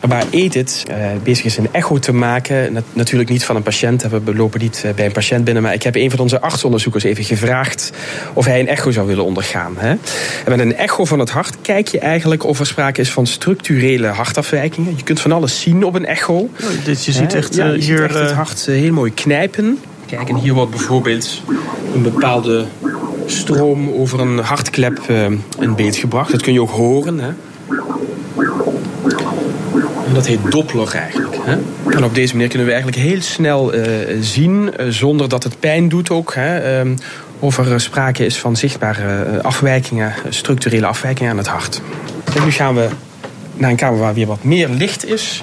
Waar 0.00 0.24
Edith 0.30 0.84
uh, 0.90 0.96
bezig 1.22 1.44
is 1.44 1.56
een 1.56 1.68
echo 1.72 1.98
te 1.98 2.12
maken. 2.12 2.72
Nat 2.72 2.84
natuurlijk 2.92 3.30
niet 3.30 3.44
van 3.44 3.56
een 3.56 3.62
patiënt. 3.62 4.02
We 4.02 4.34
lopen 4.34 4.60
niet 4.60 4.84
bij 4.96 5.06
een 5.06 5.12
patiënt 5.12 5.44
binnen. 5.44 5.62
Maar 5.62 5.74
ik 5.74 5.82
heb 5.82 5.94
een 5.96 6.10
van 6.10 6.18
onze 6.18 6.40
artsonderzoekers 6.40 7.04
even 7.04 7.24
gevraagd 7.24 7.92
of 8.32 8.44
hij 8.44 8.60
een 8.60 8.68
echo 8.68 8.90
zou 8.90 9.06
willen 9.06 9.24
ondergaan. 9.24 9.74
Hè? 9.76 9.88
En 9.88 9.98
met 10.46 10.58
een 10.58 10.76
echo 10.76 11.04
van 11.04 11.18
het 11.18 11.30
hart 11.30 11.56
kijk 11.62 11.88
je 11.88 11.98
eigenlijk 11.98 12.44
of 12.44 12.60
er 12.60 12.66
sprake 12.66 13.00
is 13.00 13.10
van 13.10 13.26
structurele 13.26 14.06
hartafwijkingen. 14.06 14.94
Je 14.96 15.02
kunt 15.02 15.20
van 15.20 15.32
alles 15.32 15.60
zien 15.60 15.84
op 15.84 15.94
een 15.94 16.06
echo. 16.06 16.34
Oh, 16.34 16.50
dit, 16.84 17.04
je 17.04 17.12
ziet 17.12 17.34
echt, 17.34 17.54
ja, 17.54 17.66
je 17.66 17.72
hier 17.72 17.82
ziet 17.82 18.00
echt 18.00 18.14
het 18.14 18.32
hart 18.32 18.66
heel 18.66 18.92
mooi 18.92 19.14
knijpen. 19.14 19.78
Kijk, 20.06 20.28
en 20.28 20.36
hier 20.36 20.54
wordt 20.54 20.70
bijvoorbeeld 20.70 21.42
een 21.94 22.02
bepaalde 22.02 22.64
stroom 23.26 23.92
over 23.92 24.20
een 24.20 24.38
hartklep 24.38 25.00
uh, 25.10 25.24
in 25.60 25.74
beeld 25.76 25.96
gebracht. 25.96 26.30
Dat 26.30 26.42
kun 26.42 26.52
je 26.52 26.60
ook 26.60 26.70
horen. 26.70 27.18
Hè? 27.18 27.30
Dat 30.18 30.26
heet 30.26 30.50
Doppler 30.50 30.94
eigenlijk. 30.94 31.36
Hè? 31.40 31.56
En 31.90 32.04
op 32.04 32.14
deze 32.14 32.32
manier 32.32 32.48
kunnen 32.48 32.66
we 32.66 32.72
eigenlijk 32.72 33.02
heel 33.02 33.22
snel 33.22 33.74
uh, 33.74 33.86
zien, 34.20 34.72
uh, 34.80 34.86
zonder 34.88 35.28
dat 35.28 35.42
het 35.42 35.60
pijn 35.60 35.88
doet 35.88 36.10
ook, 36.10 36.34
hè, 36.34 36.82
uh, 36.84 36.90
of 37.38 37.58
er 37.58 37.80
sprake 37.80 38.24
is 38.24 38.38
van 38.38 38.56
zichtbare 38.56 39.42
afwijkingen, 39.42 40.12
structurele 40.28 40.86
afwijkingen 40.86 41.30
aan 41.30 41.38
het 41.38 41.46
hart. 41.46 41.80
En 42.36 42.44
nu 42.44 42.50
gaan 42.50 42.74
we 42.74 42.88
naar 43.54 43.70
een 43.70 43.76
kamer 43.76 43.98
waar 43.98 44.14
weer 44.14 44.26
wat 44.26 44.44
meer 44.44 44.68
licht 44.68 45.06
is. 45.06 45.42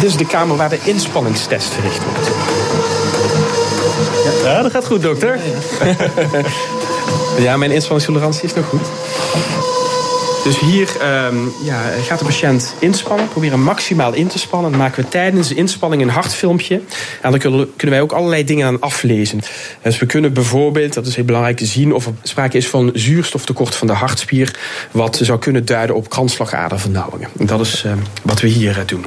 Dit 0.00 0.10
is 0.10 0.16
de 0.16 0.26
kamer 0.26 0.56
waar 0.56 0.68
de 0.68 0.80
inspanningstest 0.84 1.68
verricht 1.68 2.04
wordt. 2.04 2.30
Ja, 4.44 4.50
ja 4.50 4.62
dat 4.62 4.72
gaat 4.72 4.86
goed, 4.86 5.02
dokter. 5.02 5.38
ja, 7.46 7.56
mijn 7.56 7.70
inspanningstolerantie 7.70 8.44
is 8.44 8.54
nog 8.54 8.66
goed. 8.66 8.86
Dus 10.44 10.58
hier 10.58 10.88
um, 11.26 11.52
ja, 11.64 11.80
gaat 12.06 12.18
de 12.18 12.24
patiënt 12.24 12.74
inspannen, 12.78 13.28
proberen 13.28 13.62
maximaal 13.62 14.12
in 14.12 14.26
te 14.26 14.38
spannen. 14.38 14.70
Dan 14.70 14.80
maken 14.80 15.02
we 15.02 15.08
tijdens 15.08 15.48
de 15.48 15.54
inspanning 15.54 16.02
een 16.02 16.08
hartfilmpje. 16.08 16.80
En 17.22 17.30
dan 17.30 17.38
kunnen 17.40 17.70
wij 17.76 18.00
ook 18.00 18.12
allerlei 18.12 18.44
dingen 18.44 18.66
aan 18.66 18.80
aflezen. 18.80 19.40
Dus 19.82 19.98
we 19.98 20.06
kunnen 20.06 20.32
bijvoorbeeld, 20.32 20.94
dat 20.94 21.06
is 21.06 21.16
heel 21.16 21.24
belangrijk, 21.24 21.60
zien 21.62 21.94
of 21.94 22.06
er 22.06 22.12
sprake 22.22 22.56
is 22.56 22.68
van 22.68 22.90
zuurstoftekort 22.94 23.74
van 23.74 23.86
de 23.86 23.92
hartspier. 23.92 24.58
Wat 24.90 25.20
zou 25.22 25.38
kunnen 25.38 25.64
duiden 25.64 25.96
op 25.96 26.08
kransslagadervernauwingen. 26.08 27.28
En 27.38 27.46
dat 27.46 27.60
is 27.60 27.84
um, 27.84 28.02
wat 28.22 28.40
we 28.40 28.48
hier 28.48 28.78
uh, 28.78 28.86
doen. 28.86 29.04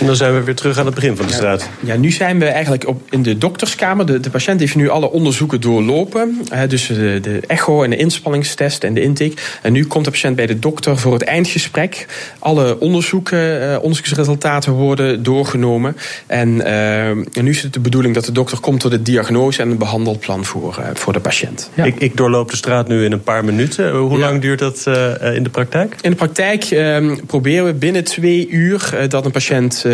En 0.00 0.06
dan 0.06 0.16
zijn 0.16 0.34
we 0.34 0.42
weer 0.42 0.54
terug 0.54 0.78
aan 0.78 0.86
het 0.86 0.94
begin 0.94 1.16
van 1.16 1.26
de 1.26 1.32
straat. 1.32 1.68
Ja, 1.80 1.92
ja 1.92 1.98
nu 1.98 2.10
zijn 2.10 2.38
we 2.38 2.44
eigenlijk 2.44 2.86
op, 2.86 3.02
in 3.10 3.22
de 3.22 3.38
dokterskamer. 3.38 4.06
De, 4.06 4.20
de 4.20 4.30
patiënt 4.30 4.60
heeft 4.60 4.74
nu 4.74 4.88
alle 4.88 5.10
onderzoeken 5.10 5.60
doorlopen. 5.60 6.46
Dus 6.68 6.86
de, 6.86 7.18
de 7.22 7.40
echo 7.46 7.82
en 7.82 7.90
de 7.90 7.96
inspanningstest 7.96 8.84
en 8.84 8.94
de 8.94 9.00
intake. 9.00 9.32
En 9.62 9.72
nu 9.72 9.86
komt 9.86 10.04
de 10.04 10.10
patiënt 10.10 10.36
bij 10.36 10.46
de 10.46 10.58
dokter 10.58 10.98
voor 10.98 11.12
het 11.12 11.22
eindgesprek. 11.22 12.06
Alle 12.38 12.80
onderzoeken, 12.80 13.62
uh, 13.62 13.76
onderzoeksresultaten 13.76 14.72
worden 14.72 15.22
doorgenomen. 15.22 15.96
En, 16.26 16.48
uh, 16.48 17.08
en, 17.08 17.26
nu 17.32 17.50
is 17.50 17.62
het 17.62 17.72
de 17.72 17.80
bedoeling 17.80 18.14
dat 18.14 18.24
de 18.24 18.32
dokter 18.32 18.60
komt 18.60 18.80
tot 18.80 18.90
de 18.90 19.02
diagnose 19.02 19.62
en 19.62 19.70
een 19.70 19.78
behandelplan 19.78 20.44
voor, 20.44 20.76
uh, 20.80 20.86
voor 20.94 21.12
de 21.12 21.20
patiënt. 21.20 21.70
Ja. 21.74 21.84
Ik, 21.84 21.96
ik, 21.98 22.16
doorloop 22.16 22.50
de 22.50 22.56
straat 22.56 22.88
nu 22.88 23.04
in 23.04 23.12
een 23.12 23.22
paar 23.22 23.44
minuten. 23.44 23.96
Hoe 23.96 24.18
lang 24.18 24.40
duurt 24.40 24.58
dat 24.58 24.86
in 25.34 25.42
de 25.42 25.50
praktijk? 25.50 25.96
In 26.00 26.10
de 26.10 26.16
praktijk 26.16 26.64
ehm, 26.64 27.16
proberen 27.26 27.64
we 27.64 27.74
binnen 27.74 28.04
twee 28.04 28.48
uur 28.48 29.06
dat 29.08 29.24
een 29.24 29.30
patiënt 29.30 29.84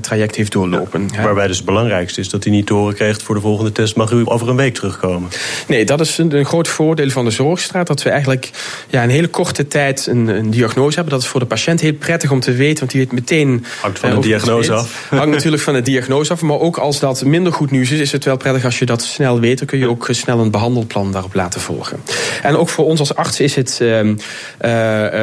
traject 0.00 0.36
heeft 0.36 0.52
doorlopen. 0.52 1.08
Ja. 1.12 1.22
Waarbij 1.22 1.46
dus 1.46 1.56
het 1.56 1.66
belangrijkste 1.66 2.20
is 2.20 2.28
dat 2.28 2.44
hij 2.44 2.52
niet 2.52 2.66
te 2.66 2.74
horen 2.74 2.94
krijgt 2.94 3.22
voor 3.22 3.34
de 3.34 3.40
volgende 3.40 3.72
test 3.72 3.96
mag 3.96 4.10
u 4.10 4.22
over 4.24 4.48
een 4.48 4.56
week 4.56 4.74
terugkomen. 4.74 5.30
Nee, 5.68 5.84
dat 5.84 6.00
is 6.00 6.18
een, 6.18 6.36
een 6.36 6.44
groot 6.44 6.68
voordeel 6.68 7.10
van 7.10 7.24
de 7.24 7.30
zorgstraat. 7.30 7.86
Dat 7.86 8.02
we 8.02 8.10
eigenlijk 8.10 8.50
ja, 8.88 9.02
een 9.02 9.10
hele 9.10 9.28
korte 9.28 9.68
tijd 9.68 10.06
een, 10.06 10.28
een, 10.28 10.50
diagnose 10.50 10.94
hebben. 10.94 11.14
Dat 11.14 11.22
is 11.22 11.28
voor 11.28 11.40
de 11.40 11.46
patiënt 11.46 11.80
heel 11.80 11.92
prettig 11.92 12.30
om 12.30 12.40
te 12.40 12.52
weten, 12.52 12.78
want 12.78 12.90
die 12.90 13.00
weet 13.00 13.12
meteen. 13.12 13.64
Hangt 13.80 13.98
van 13.98 14.10
de 14.10 14.20
diagnose 14.20 14.72
af. 14.72 15.06
Hangt 15.10 15.30
natuurlijk 15.34 15.62
van 15.62 15.74
de 15.74 15.82
diagnose 15.82 16.32
af. 16.32 16.42
Maar 16.42 16.58
ook 16.58 16.76
als 16.76 17.00
dat 17.00 17.24
minder 17.24 17.52
goed 17.52 17.70
nieuws 17.70 17.90
is, 17.90 18.00
is 18.00 18.12
het 18.12 18.24
wel 18.24 18.36
prettig 18.36 18.64
als 18.64 18.78
je 18.78 18.86
dat 18.86 19.02
snel 19.02 19.40
weet. 19.40 19.58
Dan 19.58 19.66
kun 19.66 19.78
je 19.78 19.88
ook 19.88 20.08
snel 20.10 20.38
een 20.38 20.50
behandelplan 20.50 21.12
daarop 21.12 21.34
laten 21.34 21.60
volgen. 21.60 22.00
En 22.42 22.56
ook 22.56 22.68
voor 22.68 22.84
ons 22.84 23.00
als 23.00 23.14
arts 23.14 23.40
is 23.40 23.54
het 23.54 23.78
uh, 23.82 24.04
uh, 24.04 24.14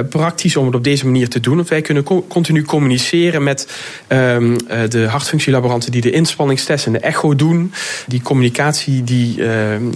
praktisch 0.09 0.55
om 0.55 0.65
het 0.65 0.75
op 0.75 0.83
deze 0.83 1.05
manier 1.05 1.29
te 1.29 1.39
doen. 1.39 1.55
Want 1.55 1.69
wij 1.69 1.81
kunnen 1.81 2.03
co 2.03 2.25
continu 2.27 2.63
communiceren 2.63 3.43
met 3.43 3.67
Um, 4.07 4.57
de 4.89 5.05
hartfunctielaboranten 5.07 5.91
die 5.91 6.01
de 6.01 6.11
inspanningstest 6.11 6.85
en 6.85 6.91
de 6.91 6.99
echo 6.99 7.35
doen. 7.35 7.73
Die 8.07 8.21
communicatie 8.21 9.03
die... 9.03 9.37
Uh, 9.37 9.49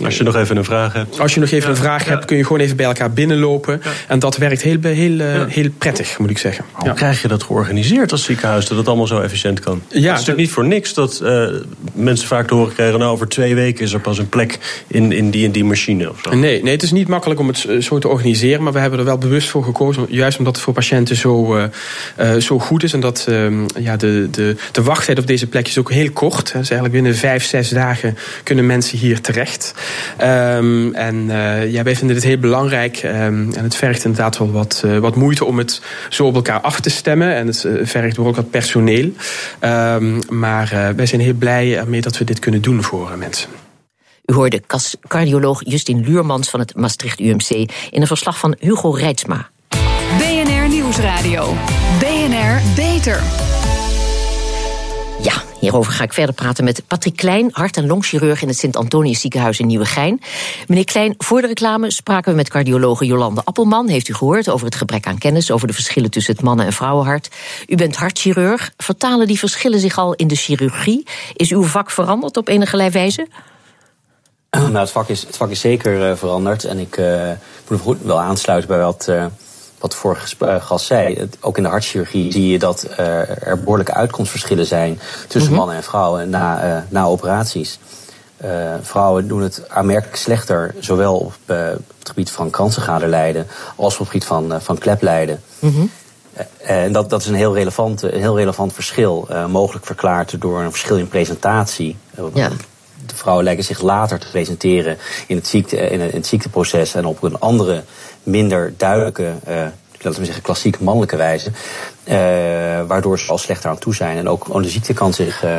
als 0.03 0.17
je 0.17 0.23
nog 0.23 0.35
even 0.35 0.57
een 0.57 0.63
vraag 0.63 0.93
hebt. 0.93 1.19
Als 1.19 1.33
je 1.33 1.39
nog 1.39 1.49
even 1.49 1.69
ja, 1.69 1.75
een 1.75 1.81
vraag 1.81 2.03
ja. 2.03 2.09
hebt, 2.09 2.25
kun 2.25 2.37
je 2.37 2.43
gewoon 2.43 2.59
even 2.59 2.75
bij 2.75 2.85
elkaar 2.85 3.11
binnenlopen. 3.11 3.81
Ja. 3.83 3.91
En 4.07 4.19
dat 4.19 4.37
werkt 4.37 4.61
heel, 4.61 4.77
heel, 4.81 5.19
heel 5.47 5.69
prettig, 5.77 6.19
moet 6.19 6.29
ik 6.29 6.37
zeggen. 6.37 6.65
Hoe 6.71 6.93
krijg 6.93 7.21
je 7.21 7.27
dat 7.27 7.43
georganiseerd 7.43 8.11
als 8.11 8.23
ziekenhuis, 8.23 8.65
dat 8.65 8.77
het 8.77 8.87
allemaal 8.87 9.07
zo 9.07 9.19
efficiënt 9.19 9.59
kan? 9.59 9.81
Ja, 9.87 9.95
het 9.95 10.03
is 10.03 10.03
natuurlijk 10.03 10.37
niet 10.37 10.51
voor 10.51 10.65
niks 10.65 10.93
dat 10.93 11.19
uh, 11.23 11.47
mensen 11.93 12.27
vaak 12.27 12.47
te 12.47 12.53
horen 12.53 12.73
krijgen... 12.73 12.99
nou, 12.99 13.11
over 13.11 13.27
twee 13.27 13.55
weken 13.55 13.83
is 13.83 13.93
er 13.93 13.99
pas 13.99 14.17
een 14.17 14.29
plek 14.29 14.83
in, 14.87 15.11
in 15.11 15.29
die 15.29 15.45
en 15.45 15.51
die 15.51 15.63
machine. 15.63 16.09
Of 16.09 16.19
zo. 16.23 16.35
Nee, 16.35 16.63
nee, 16.63 16.73
het 16.73 16.83
is 16.83 16.91
niet 16.91 17.07
makkelijk 17.07 17.39
om 17.39 17.47
het 17.47 17.67
zo 17.79 17.97
te 17.97 18.07
organiseren. 18.07 18.63
Maar 18.63 18.73
we 18.73 18.79
hebben 18.79 18.99
er 18.99 19.05
wel 19.05 19.17
bewust 19.17 19.49
voor 19.49 19.63
gekozen. 19.63 20.05
Juist 20.09 20.37
omdat 20.37 20.55
het 20.55 20.63
voor 20.63 20.73
patiënten 20.73 21.15
zo, 21.15 21.57
uh, 21.57 22.35
zo 22.35 22.59
goed 22.59 22.83
is. 22.83 22.93
En 22.93 22.99
dat 22.99 23.25
ehm, 23.27 23.65
ja, 23.79 23.97
de, 23.99 24.27
de, 24.31 24.55
de 24.71 24.83
wachttijd 24.83 25.19
op 25.19 25.27
deze 25.27 25.47
plek 25.47 25.67
is 25.67 25.77
ook 25.77 25.91
heel 25.91 26.11
kort. 26.11 26.45
Dus 26.45 26.53
eigenlijk 26.53 26.91
binnen 26.91 27.15
vijf, 27.15 27.43
zes 27.43 27.69
dagen 27.69 28.17
kunnen 28.43 28.65
mensen 28.65 28.97
hier 28.97 29.21
terecht. 29.21 29.73
Um, 30.21 30.93
en 30.93 31.15
uh, 31.15 31.71
ja, 31.71 31.83
wij 31.83 31.95
vinden 31.95 32.15
dit 32.15 32.25
heel 32.25 32.37
belangrijk. 32.37 33.03
Um, 33.03 33.53
en 33.53 33.63
het 33.63 33.75
vergt 33.75 34.05
inderdaad 34.05 34.37
wel 34.37 34.51
wat, 34.51 34.83
uh, 34.85 34.97
wat 34.97 35.15
moeite 35.15 35.45
om 35.45 35.57
het 35.57 35.81
zo 36.09 36.25
op 36.25 36.35
elkaar 36.35 36.61
af 36.61 36.79
te 36.79 36.89
stemmen. 36.89 37.35
En 37.35 37.47
het 37.47 37.63
uh, 37.63 37.85
vergt 37.85 38.17
ook 38.17 38.35
wat 38.35 38.49
personeel. 38.49 39.11
Um, 39.61 40.19
maar 40.29 40.93
wij 40.95 41.05
zijn 41.05 41.21
heel 41.21 41.33
blij 41.33 41.77
ermee 41.77 42.01
dat 42.01 42.17
we 42.17 42.23
dit 42.23 42.39
kunnen 42.39 42.61
doen 42.61 42.83
voor 42.83 43.17
mensen. 43.17 43.49
U 44.25 44.33
hoorde 44.33 44.61
cardioloog 45.07 45.61
Justin 45.63 46.03
Luurmans 46.03 46.49
van 46.49 46.59
het 46.59 46.75
Maastricht 46.75 47.19
UMC 47.19 47.49
in 47.49 48.01
een 48.01 48.07
verslag 48.07 48.39
van 48.39 48.55
Hugo 48.59 48.89
Reitsma. 48.89 49.49
BNR 50.17 50.69
Nieuwsradio. 50.69 51.53
BNR 51.99 52.61
Beter. 52.75 53.21
Hierover 55.59 55.91
ga 55.91 56.03
ik 56.03 56.13
verder 56.13 56.35
praten 56.35 56.63
met 56.63 56.83
Patrick 56.87 57.15
Klein, 57.15 57.49
hart- 57.51 57.77
en 57.77 57.87
longchirurg 57.87 58.41
in 58.41 58.47
het 58.47 58.57
Sint-Antonius 58.57 59.19
ziekenhuis 59.19 59.59
in 59.59 59.67
Nieuwegein. 59.67 60.21
Meneer 60.67 60.85
Klein, 60.85 61.15
voor 61.17 61.41
de 61.41 61.47
reclame 61.47 61.91
spraken 61.91 62.31
we 62.31 62.37
met 62.37 62.49
cardiologe 62.49 63.05
Jolande 63.05 63.41
Appelman. 63.43 63.87
Heeft 63.87 64.07
u 64.07 64.13
gehoord 64.13 64.49
over 64.49 64.65
het 64.65 64.75
gebrek 64.75 65.07
aan 65.07 65.17
kennis, 65.17 65.51
over 65.51 65.67
de 65.67 65.73
verschillen 65.73 66.11
tussen 66.11 66.35
het 66.35 66.43
mannen- 66.43 66.65
en 66.65 66.73
vrouwenhart. 66.73 67.29
U 67.67 67.75
bent 67.75 67.95
hartchirurg. 67.95 68.71
Vertalen 68.77 69.27
die 69.27 69.39
verschillen 69.39 69.79
zich 69.79 69.97
al 69.97 70.13
in 70.13 70.27
de 70.27 70.35
chirurgie? 70.35 71.07
Is 71.33 71.51
uw 71.51 71.63
vak 71.63 71.91
veranderd 71.91 72.37
op 72.37 72.47
enige 72.47 72.89
wijze? 72.91 73.27
Nou, 74.49 74.77
het 74.77 74.91
vak 74.91 75.07
is, 75.07 75.21
het 75.21 75.37
vak 75.37 75.49
is 75.49 75.59
zeker 75.59 76.09
uh, 76.09 76.15
veranderd. 76.15 76.63
En 76.63 76.79
ik 76.79 76.97
uh, 76.97 77.31
moet 77.67 77.97
wel 78.01 78.19
aansluiten 78.19 78.69
bij 78.69 78.79
wat, 78.79 79.07
uh, 79.09 79.25
wat 79.79 79.95
vorige 79.95 80.59
gast 80.59 80.85
zei. 80.85 81.29
Ook 81.39 81.57
in 81.57 81.63
de 81.63 81.69
hartchirurgie 81.69 82.31
zie 82.31 82.47
je 82.47 82.59
dat 82.59 82.87
er 82.97 83.59
behoorlijke 83.59 83.93
uitkomstverschillen 83.93 84.65
zijn 84.65 84.99
tussen 85.27 85.51
mhm. 85.51 85.59
mannen 85.59 85.75
en 85.75 85.83
vrouwen 85.83 86.29
na, 86.29 86.85
na 86.89 87.05
operaties. 87.05 87.79
vrouwen 88.81 89.27
doen 89.27 89.41
het 89.41 89.69
aanmerkelijk 89.69 90.15
slechter, 90.17 90.75
zowel 90.79 91.17
op 91.17 91.33
het 91.45 91.79
gebied 92.03 92.31
van 92.31 92.49
kransengaderlijden 92.49 93.47
als 93.75 93.93
op 93.93 93.99
het 93.99 94.07
gebied 94.07 94.25
van, 94.25 94.61
van 94.61 94.77
kleplijden. 94.77 95.41
Mm 95.59 95.91
en 96.57 96.91
dat, 96.91 97.09
dat 97.09 97.21
is 97.21 97.27
een 97.27 97.35
heel 97.35 97.55
relevant, 97.55 98.01
een 98.01 98.19
heel 98.19 98.37
relevant 98.37 98.73
verschil. 98.73 99.27
mogelijk 99.47 99.85
verklaard 99.85 100.41
door 100.41 100.61
een 100.61 100.71
verschil 100.71 100.97
in 100.97 101.07
presentatie. 101.07 101.97
Ja 102.33 102.49
de 103.09 103.15
vrouwen 103.15 103.43
lijken 103.43 103.63
zich 103.63 103.81
later 103.81 104.19
te 104.19 104.29
presenteren 104.29 104.97
in 105.27 105.35
het, 105.35 105.47
ziekte, 105.47 105.77
eh, 105.77 105.91
in 105.91 105.99
het 105.99 106.27
ziekteproces 106.27 106.93
en 106.93 107.05
op 107.05 107.23
een 107.23 107.39
andere, 107.39 107.83
minder 108.23 108.73
duidelijke, 108.77 109.33
uh, 109.47 109.55
laten 110.01 110.19
we 110.19 110.25
zeggen, 110.25 110.43
klassiek 110.43 110.79
mannelijke 110.79 111.15
wijze. 111.15 111.51
Uh, 112.05 112.15
waardoor 112.87 113.19
ze 113.19 113.31
al 113.31 113.37
slechter 113.37 113.69
aan 113.69 113.77
toe 113.77 113.95
zijn. 113.95 114.17
En 114.17 114.29
ook 114.29 114.61
de 114.61 114.69
ziekte 114.69 114.93
kan 114.93 115.13
zich. 115.13 115.43
Uh, 115.43 115.57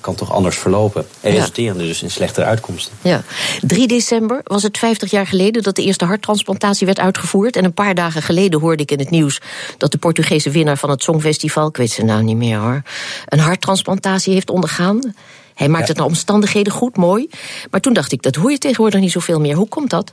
kan 0.00 0.14
toch 0.14 0.32
anders 0.32 0.58
verlopen. 0.58 1.06
En 1.20 1.32
ja. 1.32 1.38
resulterende 1.38 1.86
dus 1.86 2.02
in 2.02 2.10
slechtere 2.10 2.46
uitkomsten. 2.46 2.92
Ja. 3.02 3.22
3 3.60 3.86
december 3.86 4.40
was 4.44 4.62
het 4.62 4.78
50 4.78 5.10
jaar 5.10 5.26
geleden 5.26 5.62
dat 5.62 5.76
de 5.76 5.82
eerste 5.82 6.04
harttransplantatie 6.04 6.86
werd 6.86 7.00
uitgevoerd. 7.00 7.56
En 7.56 7.64
een 7.64 7.72
paar 7.72 7.94
dagen 7.94 8.22
geleden 8.22 8.60
hoorde 8.60 8.82
ik 8.82 8.90
in 8.90 8.98
het 8.98 9.10
nieuws 9.10 9.40
dat 9.78 9.92
de 9.92 9.98
Portugese 9.98 10.50
winnaar 10.50 10.78
van 10.78 10.90
het 10.90 11.02
Songfestival, 11.02 11.68
ik 11.68 11.76
weet 11.76 11.90
zijn 11.90 12.06
naam 12.06 12.24
niet 12.24 12.36
meer 12.36 12.58
hoor, 12.58 12.82
een 13.28 13.38
harttransplantatie 13.38 14.32
heeft 14.32 14.50
ondergaan. 14.50 15.14
Hij 15.54 15.68
maakt 15.68 15.88
het 15.88 15.96
naar 15.96 16.06
omstandigheden 16.06 16.72
goed, 16.72 16.96
mooi. 16.96 17.28
Maar 17.70 17.80
toen 17.80 17.92
dacht 17.92 18.12
ik, 18.12 18.22
dat 18.22 18.34
hoor 18.34 18.50
je 18.50 18.58
tegenwoordig 18.58 19.00
niet 19.00 19.12
zoveel 19.12 19.40
meer. 19.40 19.54
Hoe 19.54 19.68
komt 19.68 19.90
dat? 19.90 20.12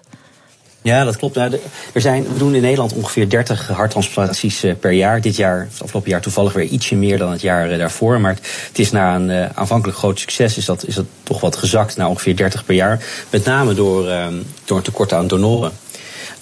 Ja, 0.84 1.04
dat 1.04 1.18
klopt. 1.18 1.36
Nou, 1.36 1.60
er 1.94 2.02
zijn, 2.02 2.24
we 2.24 2.38
doen 2.38 2.56
in 2.56 2.62
Nederland 2.62 2.94
ongeveer 2.94 3.30
30 3.30 3.68
harttransplantaties 3.68 4.64
eh, 4.64 4.74
per 4.80 4.92
jaar. 4.92 5.22
Dit 5.22 5.36
jaar, 5.36 5.68
het 5.72 5.82
afgelopen 5.82 6.10
jaar 6.10 6.22
toevallig 6.22 6.54
weer 6.54 6.66
ietsje 6.66 6.96
meer 6.96 7.18
dan 7.18 7.32
het 7.32 7.42
jaar 7.42 7.72
eh, 7.72 7.78
daarvoor. 7.78 8.22
Maar 8.22 8.36
het 8.68 8.80
is 8.80 8.92
na 8.92 9.16
een 9.16 9.30
uh, 9.30 9.46
aanvankelijk 9.54 9.98
groot 9.98 10.20
succes 10.20 10.58
is 10.58 10.66
dat, 10.66 10.86
is 10.88 10.96
dat 10.96 11.06
toch 11.24 11.42
wat 11.42 11.56
gezakt 11.56 11.98
naar 11.98 12.08
ongeveer 12.08 12.36
30 12.36 12.66
per 12.66 12.76
jaar. 12.76 13.04
Met 13.30 13.46
name 13.46 13.74
door, 13.74 14.08
uh, 14.08 14.28
door 14.66 14.78
een 14.78 14.84
tekort 14.84 15.14
aan 15.14 15.28
donoren. 15.28 15.72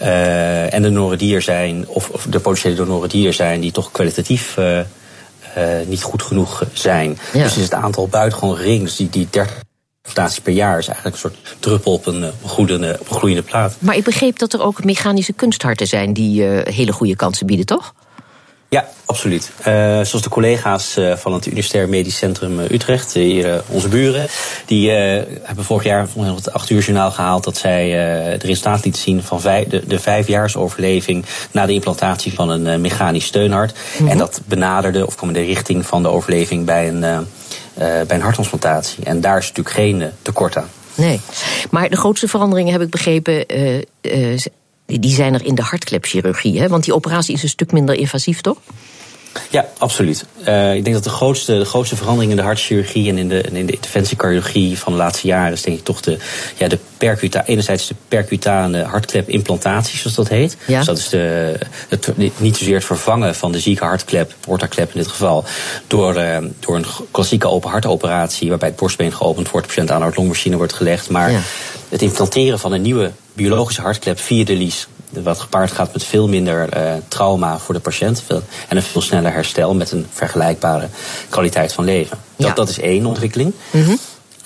Uh, 0.01 0.73
en 0.73 0.81
de 0.81 0.87
donoren 0.87 1.17
die 1.17 1.35
er 1.35 1.41
zijn, 1.41 1.87
of, 1.87 2.09
of, 2.09 2.25
de 2.29 2.39
potentiële 2.39 2.75
donoren 2.75 3.09
die 3.09 3.27
er 3.27 3.33
zijn, 3.33 3.61
die 3.61 3.71
toch 3.71 3.91
kwalitatief 3.91 4.57
uh, 4.57 4.79
niet 5.87 6.01
goed 6.01 6.21
genoeg 6.21 6.63
zijn. 6.73 7.17
Ja. 7.33 7.43
Dus 7.43 7.57
is 7.57 7.63
het 7.63 7.73
aantal 7.73 8.07
buitengewoon 8.07 8.55
gering. 8.55 8.83
Dus 8.83 8.95
die, 8.95 9.09
die 9.09 9.27
30 9.29 9.55
transplantaties 10.13 10.43
per 10.43 10.53
jaar 10.53 10.77
is 10.77 10.87
eigenlijk 10.87 11.15
een 11.15 11.21
soort 11.21 11.55
druppel 11.59 11.93
op 11.93 12.05
een, 12.05 12.31
goede, 12.45 12.97
op 12.99 13.09
een 13.09 13.15
groeiende 13.15 13.43
plaat. 13.43 13.75
Maar 13.79 13.95
ik 13.95 14.03
begreep 14.03 14.39
dat 14.39 14.53
er 14.53 14.61
ook 14.61 14.83
mechanische 14.83 15.33
kunstharten 15.33 15.87
zijn 15.87 16.13
die 16.13 16.43
uh, 16.43 16.65
hele 16.65 16.91
goede 16.91 17.15
kansen 17.15 17.45
bieden, 17.45 17.65
toch? 17.65 17.93
Ja, 18.69 18.87
absoluut. 19.05 19.51
Uh, 19.59 19.65
zoals 20.01 20.21
de 20.21 20.29
collega's 20.29 20.97
uh, 20.97 21.15
van 21.15 21.33
het 21.33 21.45
Universitair 21.45 21.89
Medisch 21.89 22.17
Centrum 22.17 22.59
Utrecht, 22.59 23.13
hier 23.13 23.63
onze 23.67 23.87
buren, 23.87 24.27
die 24.65 24.91
hebben 24.91 25.63
vorig 25.63 25.83
jaar 25.83 26.07
het 26.15 26.53
acht 26.53 26.69
uur 26.69 26.81
journaal 26.81 27.11
gehaald 27.11 27.43
dat 27.43 27.57
zij 27.57 27.89
de 28.37 28.47
resultaat 28.47 28.83
lieten 28.83 29.01
zien 29.01 29.23
van 29.23 29.41
vijf, 29.41 29.67
de, 29.67 29.87
de 29.87 29.99
vijfjaarsoverleving 29.99 31.25
na 31.51 31.65
de 31.65 31.73
implantatie 31.73 32.33
van 32.33 32.49
een 32.49 32.81
mechanisch 32.81 33.25
steunhart. 33.25 33.71
Mm 33.73 33.79
-hmm. 33.97 34.07
En 34.07 34.17
dat 34.17 34.41
benaderde 34.45 35.05
of 35.05 35.15
kwam 35.15 35.29
in 35.29 35.35
de 35.35 35.53
richting 35.53 35.85
van 35.85 36.01
de 36.01 36.09
overleving 36.09 36.65
bij 36.65 36.87
een, 36.87 37.27
bij 37.79 38.15
een 38.15 38.21
harttransplantatie. 38.21 39.03
En 39.03 39.21
daar 39.21 39.37
is 39.37 39.47
natuurlijk 39.47 39.75
geen 39.75 40.11
tekort 40.21 40.57
aan. 40.57 40.69
Nee, 40.95 41.19
maar 41.69 41.89
de 41.89 41.97
grootste 41.97 42.27
veranderingen 42.27 42.71
heb 42.71 42.81
ik 42.81 42.89
begrepen 42.89 43.45
die 44.85 45.13
zijn 45.13 45.33
er 45.33 45.45
in 45.45 45.55
de 45.55 45.61
hartklepchirurgie. 45.61 46.59
Hè? 46.59 46.67
Want 46.67 46.83
die 46.83 46.93
operatie 46.93 47.33
is 47.33 47.43
een 47.43 47.49
stuk 47.49 47.71
minder 47.71 47.95
invasief, 47.95 48.41
toch? 48.41 48.57
Ja, 49.49 49.65
absoluut. 49.77 50.25
Uh, 50.47 50.75
ik 50.75 50.83
denk 50.83 50.95
dat 50.95 51.03
de 51.03 51.09
grootste, 51.09 51.57
de 51.57 51.65
grootste 51.65 51.95
verandering 51.95 52.31
in 52.31 52.37
de 52.37 52.43
hartchirurgie 52.43 53.09
en 53.09 53.17
in 53.17 53.29
de, 53.29 53.41
in 53.41 53.65
de 53.65 53.73
interventiecardiologie 53.73 54.79
van 54.79 54.91
de 54.91 54.97
laatste 54.97 55.27
jaren 55.27 55.53
is 55.53 55.61
denk 55.61 55.77
ik 55.77 55.83
toch 55.83 56.01
de, 56.01 56.17
ja, 56.57 56.67
de 56.67 56.79
percuta, 56.97 57.45
enerzijds 57.45 57.87
de 57.87 57.95
percutane 58.07 58.83
hartklepimplantatie, 58.83 59.97
zoals 59.97 60.15
dat 60.15 60.27
heet. 60.27 60.57
Ja. 60.65 60.77
Dus 60.77 60.85
dat 60.85 60.97
is 60.97 61.09
de, 61.09 61.55
het, 61.89 62.11
niet 62.37 62.57
zozeer 62.57 62.75
het 62.75 62.85
vervangen 62.85 63.35
van 63.35 63.51
de 63.51 63.59
zieke 63.59 63.83
hartklep, 63.83 64.33
portaklep 64.39 64.93
in 64.93 64.99
dit 64.99 65.07
geval, 65.07 65.45
door, 65.87 66.17
uh, 66.17 66.37
door 66.59 66.75
een 66.75 66.85
klassieke 67.11 67.47
open 67.47 67.69
hartoperatie 67.69 68.49
waarbij 68.49 68.69
het 68.69 68.77
borstbeen 68.77 69.13
geopend 69.13 69.49
wordt, 69.49 69.67
de 69.67 69.73
patiënt 69.73 69.91
aan 69.91 70.01
een 70.01 70.13
longmachine 70.15 70.57
wordt 70.57 70.73
gelegd. 70.73 71.09
Maar 71.09 71.31
ja. 71.31 71.39
het 71.89 72.01
implanteren 72.01 72.59
van 72.59 72.71
een 72.71 72.81
nieuwe 72.81 73.11
biologische 73.33 73.81
hartklep 73.81 74.19
via 74.19 74.45
de 74.45 74.55
lies 74.55 74.87
wat 75.09 75.39
gepaard 75.39 75.71
gaat 75.71 75.93
met 75.93 76.03
veel 76.03 76.27
minder 76.27 76.77
uh, 76.77 76.93
trauma 77.07 77.57
voor 77.57 77.73
de 77.73 77.79
patiënt. 77.79 78.23
En 78.67 78.77
een 78.77 78.83
veel 78.83 79.01
sneller 79.01 79.33
herstel 79.33 79.75
met 79.75 79.91
een 79.91 80.05
vergelijkbare 80.11 80.87
kwaliteit 81.29 81.73
van 81.73 81.83
leven. 81.83 82.17
Dat, 82.35 82.47
ja. 82.47 82.53
dat 82.53 82.69
is 82.69 82.79
één 82.79 83.05
ontwikkeling. 83.05 83.53
Mm 83.71 83.83
-hmm. 83.83 83.97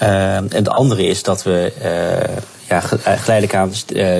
uh, 0.02 0.36
en 0.36 0.64
de 0.64 0.70
andere 0.70 1.06
is 1.06 1.24
dat 1.24 1.44
we 1.44 1.74
uh, 1.84 2.38
ja, 2.68 2.80
geleidelijk 2.80 3.56
aan 3.56 3.72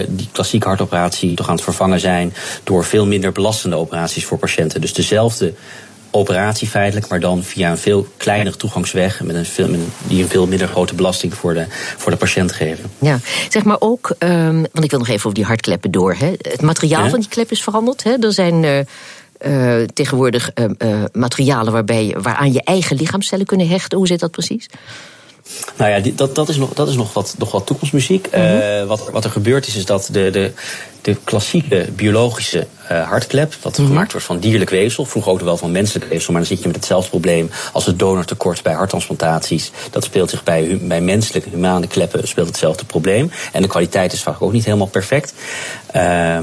die 0.08 0.30
klassieke 0.32 0.68
hartoperatie 0.68 1.36
toch 1.36 1.48
aan 1.48 1.56
het 1.56 1.64
vervangen 1.64 2.00
zijn 2.00 2.34
door 2.64 2.84
veel 2.84 3.06
minder 3.06 3.32
belastende 3.32 3.76
operaties 3.76 4.26
voor 4.26 4.38
patiënten. 4.38 4.82
Dus 4.82 4.94
dezelfde 4.94 5.54
operatie 6.14 6.68
feitelijk, 6.68 7.08
maar 7.08 7.20
dan 7.20 7.44
via 7.44 7.70
een 7.70 7.78
veel 7.78 8.08
kleinere 8.18 8.58
toegangsweg. 8.58 9.22
Met 9.22 9.36
een 9.36 9.46
veel, 9.46 9.70
die 10.08 10.24
een 10.24 10.30
veel 10.30 10.48
minder 10.48 10.68
grote 10.68 10.96
belasting 10.96 11.34
voor 11.34 11.54
de, 11.54 11.66
voor 11.98 12.12
de 12.12 12.18
patiënt 12.18 12.52
geven. 12.52 12.92
Ja, 13.00 13.20
zeg 13.50 13.64
maar 13.64 13.78
ook, 13.80 14.16
um, 14.20 14.66
want 14.72 14.84
ik 14.84 14.90
wil 14.90 15.00
nog 15.00 15.08
even 15.08 15.26
over 15.26 15.34
die 15.34 15.46
hartkleppen 15.46 15.92
door. 15.92 16.16
Hè. 16.18 16.34
Het 16.42 16.62
materiaal 16.62 17.04
ja? 17.04 17.10
van 17.10 17.20
die 17.20 17.30
klep 17.30 17.52
is 17.52 17.64
veranderd. 17.64 18.04
Hè. 18.04 18.12
Er 18.20 18.34
zijn. 18.34 18.64
Uh, 18.64 18.80
uh, 19.46 19.84
tegenwoordig 19.94 20.52
uh, 20.56 21.04
materialen 21.14 21.74
waarbij, 21.74 22.16
waaraan 22.22 22.54
je 22.54 22.64
eigen 22.64 22.96
lichaamcellen 22.96 23.46
kunnen 23.46 23.68
hechten. 23.68 23.98
Hoe 23.98 24.08
zit 24.08 24.20
dat 24.20 24.32
precies? 24.32 24.70
Nou 25.78 25.92
ja, 25.92 26.12
dat, 26.16 26.36
dat 26.36 26.50
is 26.50 26.58
nog, 26.58 26.74
dat 26.74 26.88
is 26.88 26.96
nog, 26.96 27.14
wat, 27.14 27.36
nog 27.38 27.52
wat 27.52 27.66
toekomstmuziek. 27.66 28.28
Mm 28.36 28.42
-hmm. 28.42 28.60
uh, 28.60 28.84
wat, 28.84 29.10
wat 29.12 29.24
er 29.24 29.30
gebeurt 29.30 29.68
is, 29.68 29.76
is 29.76 29.86
dat 29.86 30.10
de, 30.12 30.30
de, 30.30 30.52
de 31.02 31.18
klassieke 31.24 31.88
biologische 31.96 32.68
uh, 32.92 33.08
hartklep, 33.08 33.54
wat 33.62 33.78
mm 33.78 33.84
-hmm. 33.84 33.94
gemaakt 33.94 34.12
wordt 34.12 34.28
van 34.28 34.40
dierlijk 34.40 34.70
weefsel, 34.70 35.06
vroeger 35.06 35.32
ook 35.32 35.42
wel 35.42 35.58
van 35.58 35.72
menselijk 35.72 36.10
weefsel, 36.10 36.32
maar 36.32 36.42
dan 36.42 36.50
zit 36.50 36.62
je 36.62 36.68
met 36.68 36.76
hetzelfde 36.76 37.10
probleem 37.10 37.50
als 37.72 37.86
het 37.86 38.00
donortekort 38.00 38.64
bij 38.64 38.74
harttransplantaties. 38.74 39.72
Dat 39.92 40.04
speelt 40.04 40.30
zich 40.30 40.44
bij, 40.44 40.80
bij 40.82 41.02
menselijke, 41.02 41.50
humane 41.50 41.88
kleppen 41.88 42.28
speelt 42.28 42.48
hetzelfde 42.48 42.86
probleem. 42.86 43.32
En 43.52 43.62
de 43.62 43.68
kwaliteit 43.68 44.14
is 44.14 44.24
vaak 44.24 44.42
ook 44.42 44.52
niet 44.52 44.66
helemaal 44.66 44.88
perfect. 44.88 45.34
Uh, 45.96 46.38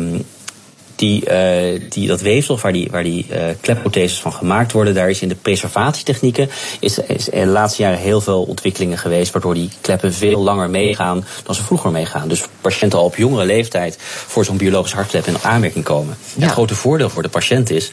die, 1.01 1.31
uh, 1.31 1.81
die, 1.89 2.07
dat 2.07 2.21
weefsel 2.21 2.59
waar 2.59 2.73
die, 2.73 2.89
waar 2.91 3.03
die 3.03 3.27
uh, 3.31 3.43
klepprotheses 3.61 4.21
van 4.21 4.33
gemaakt 4.33 4.73
worden, 4.73 4.95
daar 4.95 5.11
is 5.11 5.23
in 5.23 5.29
de 5.29 5.35
preservatietechnieken 5.35 6.51
is, 6.81 6.99
is 6.99 7.29
in 7.29 7.45
de 7.45 7.51
laatste 7.51 7.83
jaren 7.83 7.99
heel 7.99 8.21
veel 8.21 8.43
ontwikkelingen 8.43 8.99
geweest, 8.99 9.33
waardoor 9.33 9.55
die 9.55 9.71
kleppen 9.81 10.15
veel 10.15 10.43
langer 10.43 10.71
meegaan 10.71 11.25
dan 11.45 11.55
ze 11.55 11.63
vroeger 11.63 11.91
meegaan. 11.91 12.29
Dus 12.29 12.45
patiënten 12.61 12.99
al 12.99 13.05
op 13.05 13.17
jongere 13.17 13.45
leeftijd 13.45 13.97
voor 14.01 14.45
zo'n 14.45 14.57
biologische 14.57 14.97
hartklep 14.97 15.27
in 15.27 15.37
aanmerking 15.43 15.85
komen. 15.85 16.17
Ja. 16.35 16.43
Het 16.43 16.53
grote 16.53 16.75
voordeel 16.75 17.11
voor 17.11 17.23
de 17.23 17.29
patiënt 17.29 17.71
is 17.71 17.93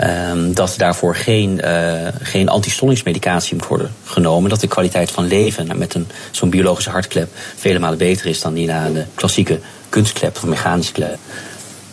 um, 0.00 0.54
dat 0.54 0.74
daarvoor 0.76 1.16
geen, 1.16 1.60
uh, 1.64 2.08
geen 2.20 2.48
antistollingsmedicatie 2.48 3.56
moet 3.56 3.66
worden 3.66 3.94
genomen. 4.04 4.50
Dat 4.50 4.60
de 4.60 4.66
kwaliteit 4.66 5.10
van 5.10 5.26
leven 5.26 5.78
met 5.78 5.94
een, 5.94 6.08
zo'n 6.30 6.50
biologische 6.50 6.90
hartklep 6.90 7.28
vele 7.56 7.78
malen 7.78 7.98
beter 7.98 8.26
is 8.26 8.40
dan 8.40 8.54
die 8.54 8.66
na 8.66 8.88
de 8.88 9.04
klassieke 9.14 9.60
kunstklep 9.88 10.36
of 10.36 10.44
mechanische 10.44 10.92
klep. 10.92 11.18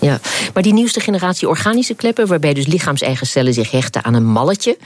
Ja, 0.06 0.20
maar 0.54 0.64
die 0.64 0.74
nieuwste 0.74 1.00
generatie 1.00 1.48
organische 1.48 1.94
kleppen, 1.94 2.28
waarbij 2.28 2.54
dus 2.54 2.68
lichaamseigen 2.68 3.28
cellen 3.28 3.54
zich 3.54 3.72
hechten 3.72 4.04
aan 4.04 4.14
een 4.14 4.26
malletje, 4.26 4.78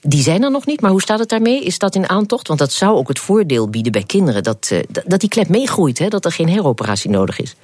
die 0.00 0.22
zijn 0.22 0.42
er 0.42 0.50
nog 0.50 0.66
niet. 0.66 0.80
Maar 0.80 0.90
hoe 0.90 1.00
staat 1.00 1.18
het 1.18 1.28
daarmee? 1.28 1.64
Is 1.64 1.78
dat 1.78 1.94
in 1.94 2.08
aantocht? 2.08 2.48
Want 2.48 2.58
dat 2.58 2.72
zou 2.72 2.96
ook 2.96 3.08
het 3.08 3.18
voordeel 3.18 3.68
bieden 3.68 3.92
bij 3.92 4.02
kinderen 4.02 4.42
dat, 4.42 4.70
uh, 4.72 4.78
dat 5.06 5.20
die 5.20 5.28
klep 5.28 5.48
meegroeit, 5.48 5.98
hè? 5.98 6.08
dat 6.08 6.24
er 6.24 6.32
geen 6.32 6.48
heroperatie 6.48 7.10
nodig 7.10 7.40
is. 7.40 7.54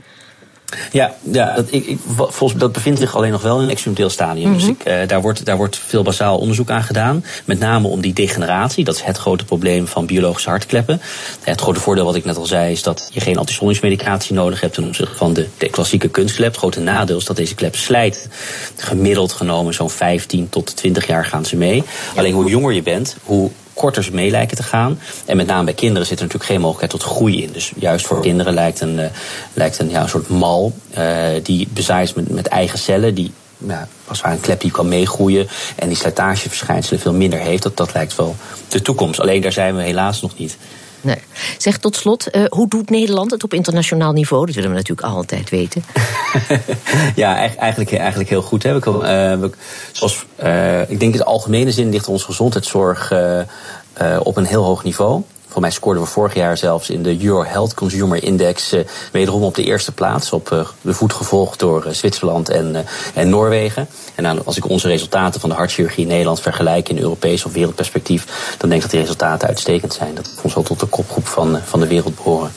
Ja, 0.92 1.14
ja 1.22 1.54
dat, 1.54 1.66
ik, 1.70 1.86
ik, 1.86 1.98
volgens, 2.16 2.60
dat 2.60 2.72
bevindt 2.72 2.98
zich 2.98 3.16
alleen 3.16 3.30
nog 3.30 3.42
wel 3.42 3.56
in 3.56 3.62
een 3.62 3.70
experimenteel 3.70 4.10
stadium. 4.10 4.52
Dus 4.52 4.62
mhm. 4.62 4.72
ik, 4.72 4.88
uh, 4.88 5.08
daar, 5.08 5.20
wordt, 5.20 5.44
daar 5.44 5.56
wordt 5.56 5.80
veel 5.86 6.02
basaal 6.02 6.38
onderzoek 6.38 6.70
aan 6.70 6.82
gedaan. 6.82 7.24
Met 7.44 7.58
name 7.58 7.88
om 7.88 8.00
die 8.00 8.12
degeneratie. 8.12 8.84
Dat 8.84 8.94
is 8.94 9.02
het 9.02 9.18
grote 9.18 9.44
probleem 9.44 9.86
van 9.86 10.06
biologische 10.06 10.48
hartkleppen. 10.48 11.00
Het 11.40 11.60
grote 11.60 11.80
voordeel 11.80 12.04
wat 12.04 12.14
ik 12.14 12.24
net 12.24 12.36
al 12.36 12.46
zei 12.46 12.72
is 12.72 12.82
dat 12.82 13.08
je 13.12 13.20
geen 13.20 13.36
antistollingsmedicatie 13.36 14.34
nodig 14.34 14.60
hebt 14.60 14.74
ten 14.74 14.84
opzichte 14.84 15.16
van 15.16 15.32
de, 15.32 15.46
de 15.58 15.68
klassieke 15.68 16.08
kunstklep. 16.08 16.48
Het 16.48 16.58
grote 16.58 16.80
nadeel 16.80 17.16
is 17.16 17.24
dat 17.24 17.36
deze 17.36 17.54
klep 17.54 17.76
slijt. 17.76 18.28
Gemiddeld 18.76 19.32
genomen 19.32 19.74
zo'n 19.74 19.90
15 19.90 20.48
tot 20.48 20.76
20 20.76 21.06
jaar 21.06 21.24
gaan 21.24 21.44
ze 21.44 21.56
mee. 21.56 21.82
Alleen 22.16 22.32
hoe 22.32 22.50
jonger 22.50 22.72
je 22.72 22.82
bent, 22.82 23.16
hoe 23.22 23.50
korter 23.74 24.08
mee 24.12 24.30
lijken 24.30 24.56
te 24.56 24.62
gaan. 24.62 24.98
En 25.24 25.36
met 25.36 25.46
name 25.46 25.64
bij 25.64 25.74
kinderen 25.74 26.06
zit 26.06 26.18
er 26.18 26.24
natuurlijk 26.24 26.50
geen 26.50 26.60
mogelijkheid 26.60 27.02
tot 27.02 27.16
groei 27.16 27.42
in. 27.42 27.52
Dus 27.52 27.72
juist 27.76 28.06
voor 28.06 28.20
kinderen 28.20 28.54
lijkt 28.54 28.80
een, 28.80 28.98
uh, 28.98 29.04
lijkt 29.52 29.78
een, 29.78 29.90
ja, 29.90 30.02
een 30.02 30.08
soort 30.08 30.28
mal 30.28 30.72
uh, 30.98 31.26
die 31.42 31.68
bezaaid 31.72 32.08
is 32.08 32.14
met, 32.14 32.30
met 32.30 32.46
eigen 32.46 32.78
cellen. 32.78 33.14
Die 33.14 33.32
ja, 33.66 33.88
als 34.06 34.22
het 34.22 34.32
een 34.32 34.40
klep 34.40 34.60
die 34.60 34.70
kan 34.70 34.88
meegroeien 34.88 35.48
en 35.76 35.88
die 35.88 35.96
slijtageverschijnselen 35.96 37.00
veel 37.00 37.12
minder 37.12 37.38
heeft. 37.38 37.62
Dat, 37.62 37.76
dat 37.76 37.94
lijkt 37.94 38.16
wel 38.16 38.36
de 38.68 38.82
toekomst. 38.82 39.20
Alleen 39.20 39.40
daar 39.40 39.52
zijn 39.52 39.76
we 39.76 39.82
helaas 39.82 40.22
nog 40.22 40.38
niet. 40.38 40.56
Nee. 41.02 41.16
Zeg 41.58 41.78
tot 41.78 41.96
slot, 41.96 42.36
uh, 42.36 42.44
hoe 42.48 42.68
doet 42.68 42.90
Nederland 42.90 43.30
het 43.30 43.44
op 43.44 43.54
internationaal 43.54 44.12
niveau? 44.12 44.46
Dat 44.46 44.54
willen 44.54 44.70
we 44.70 44.76
natuurlijk 44.76 45.08
altijd 45.08 45.50
weten. 45.50 45.84
ja, 47.14 47.36
eigenlijk, 47.36 47.92
eigenlijk 47.92 48.30
heel 48.30 48.42
goed. 48.42 48.62
Hè. 48.62 48.78
We, 48.78 49.38
uh, 49.42 49.48
zoals, 49.92 50.26
uh, 50.42 50.80
ik 50.80 51.00
denk 51.00 51.12
in 51.12 51.18
de 51.18 51.24
algemene 51.24 51.72
zin 51.72 51.90
ligt 51.90 52.08
onze 52.08 52.24
gezondheidszorg 52.24 53.12
op 54.18 54.36
een 54.36 54.44
heel 54.44 54.64
hoog 54.64 54.84
niveau. 54.84 55.22
Voor 55.52 55.60
mij 55.60 55.70
scoorden 55.70 56.02
we 56.02 56.08
vorig 56.08 56.34
jaar 56.34 56.56
zelfs 56.56 56.90
in 56.90 57.02
de 57.02 57.24
Euro 57.24 57.44
Health 57.44 57.74
Consumer 57.74 58.22
Index 58.22 58.72
uh, 58.72 58.80
wederom 59.12 59.42
op 59.42 59.54
de 59.54 59.64
eerste 59.64 59.92
plaats. 59.92 60.32
Op 60.32 60.50
uh, 60.50 60.66
de 60.80 60.94
voet 60.94 61.12
gevolgd 61.12 61.58
door 61.58 61.86
uh, 61.86 61.92
Zwitserland 61.92 62.48
en, 62.48 62.86
en 63.14 63.28
Noorwegen. 63.28 63.88
En 64.14 64.44
als 64.44 64.56
ik 64.56 64.68
onze 64.68 64.88
resultaten 64.88 65.40
van 65.40 65.48
de 65.48 65.54
hartchirurgie 65.54 66.02
in 66.02 66.08
Nederland 66.08 66.40
vergelijk 66.40 66.88
in 66.88 66.98
Europees 66.98 67.44
of 67.44 67.52
wereldperspectief, 67.52 68.54
dan 68.58 68.68
denk 68.68 68.74
ik 68.74 68.80
dat 68.80 68.90
die 68.90 69.00
resultaten 69.00 69.48
uitstekend 69.48 69.92
zijn. 69.92 70.14
Dat 70.14 70.30
ons 70.42 70.54
wel 70.54 70.62
tot 70.62 70.80
de 70.80 70.86
kopgroep 70.86 71.26
van, 71.26 71.58
van 71.64 71.80
de 71.80 71.86
wereld 71.86 72.16
behoren. 72.16 72.52